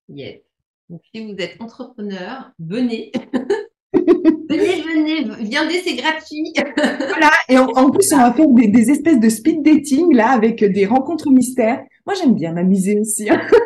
[0.09, 0.41] Yes.
[0.89, 3.13] Donc, si vous êtes entrepreneur, venez.
[3.93, 6.53] venez, venez, viendez, c'est gratuit.
[6.77, 10.65] voilà, et en, plus, on va faire des, des, espèces de speed dating, là, avec
[10.65, 11.85] des rencontres mystères.
[12.07, 13.29] Moi, j'aime bien m'amuser aussi.
[13.31, 13.41] Hein.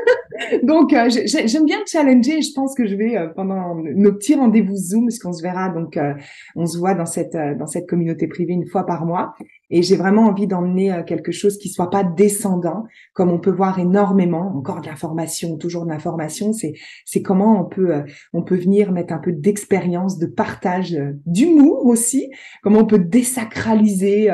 [0.63, 2.43] donc, euh, j'aime bien challenger.
[2.43, 5.69] Je pense que je vais euh, pendant nos petits rendez-vous Zoom, parce qu'on se verra.
[5.69, 6.15] Donc, euh,
[6.57, 9.35] on se voit dans cette dans cette communauté privée une fois par mois.
[9.71, 13.51] Et j'ai vraiment envie d'emmener euh, quelque chose qui soit pas descendant, comme on peut
[13.51, 16.53] voir énormément, encore de l'information, toujours de l'information.
[16.53, 18.03] C'est c'est comment on peut euh,
[18.33, 22.31] on peut venir mettre un peu d'expérience, de partage, euh, d'humour aussi.
[22.63, 24.31] Comment on peut désacraliser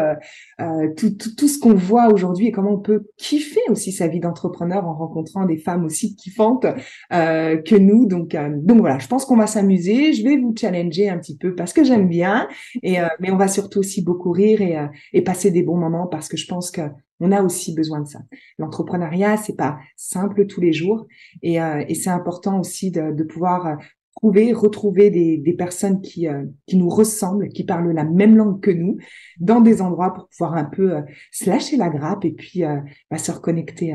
[0.96, 4.20] tout, tout, tout ce qu'on voit aujourd'hui et comment on peut kiffer aussi sa vie
[4.20, 6.66] d'entrepreneur en rencontrant des femmes aussi kiffantes
[7.10, 8.06] que nous.
[8.06, 10.12] Donc donc voilà, je pense qu'on va s'amuser.
[10.12, 12.48] Je vais vous challenger un petit peu parce que j'aime bien.
[12.82, 14.76] Et mais on va surtout aussi beaucoup rire et,
[15.12, 16.82] et passer des bons moments parce que je pense que
[17.20, 18.20] on a aussi besoin de ça.
[18.58, 21.06] L'entrepreneuriat, c'est pas simple tous les jours
[21.42, 23.76] et, euh, et c'est important aussi de, de, pouvoir euh,
[24.16, 28.60] trouver, retrouver des, des personnes qui, euh, qui nous ressemblent, qui parlent la même langue
[28.60, 28.96] que nous,
[29.38, 32.62] dans des endroits pour pouvoir un peu se lâcher la grappe et puis
[33.10, 33.94] bah, se reconnecter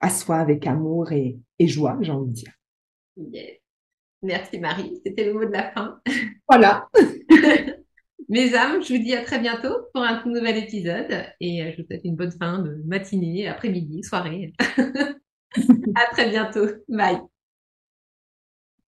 [0.00, 2.52] à soi avec amour et, et joie, j'ai envie de dire.
[4.22, 5.98] Merci Marie, c'était le mot de la fin.
[6.48, 6.88] Voilà.
[8.28, 11.70] Mes âmes, je vous dis à très bientôt pour un tout nouvel épisode et euh,
[11.70, 14.52] je vous souhaite une bonne fin de matinée, après-midi, soirée.
[15.94, 16.66] à très bientôt.
[16.88, 17.20] Bye.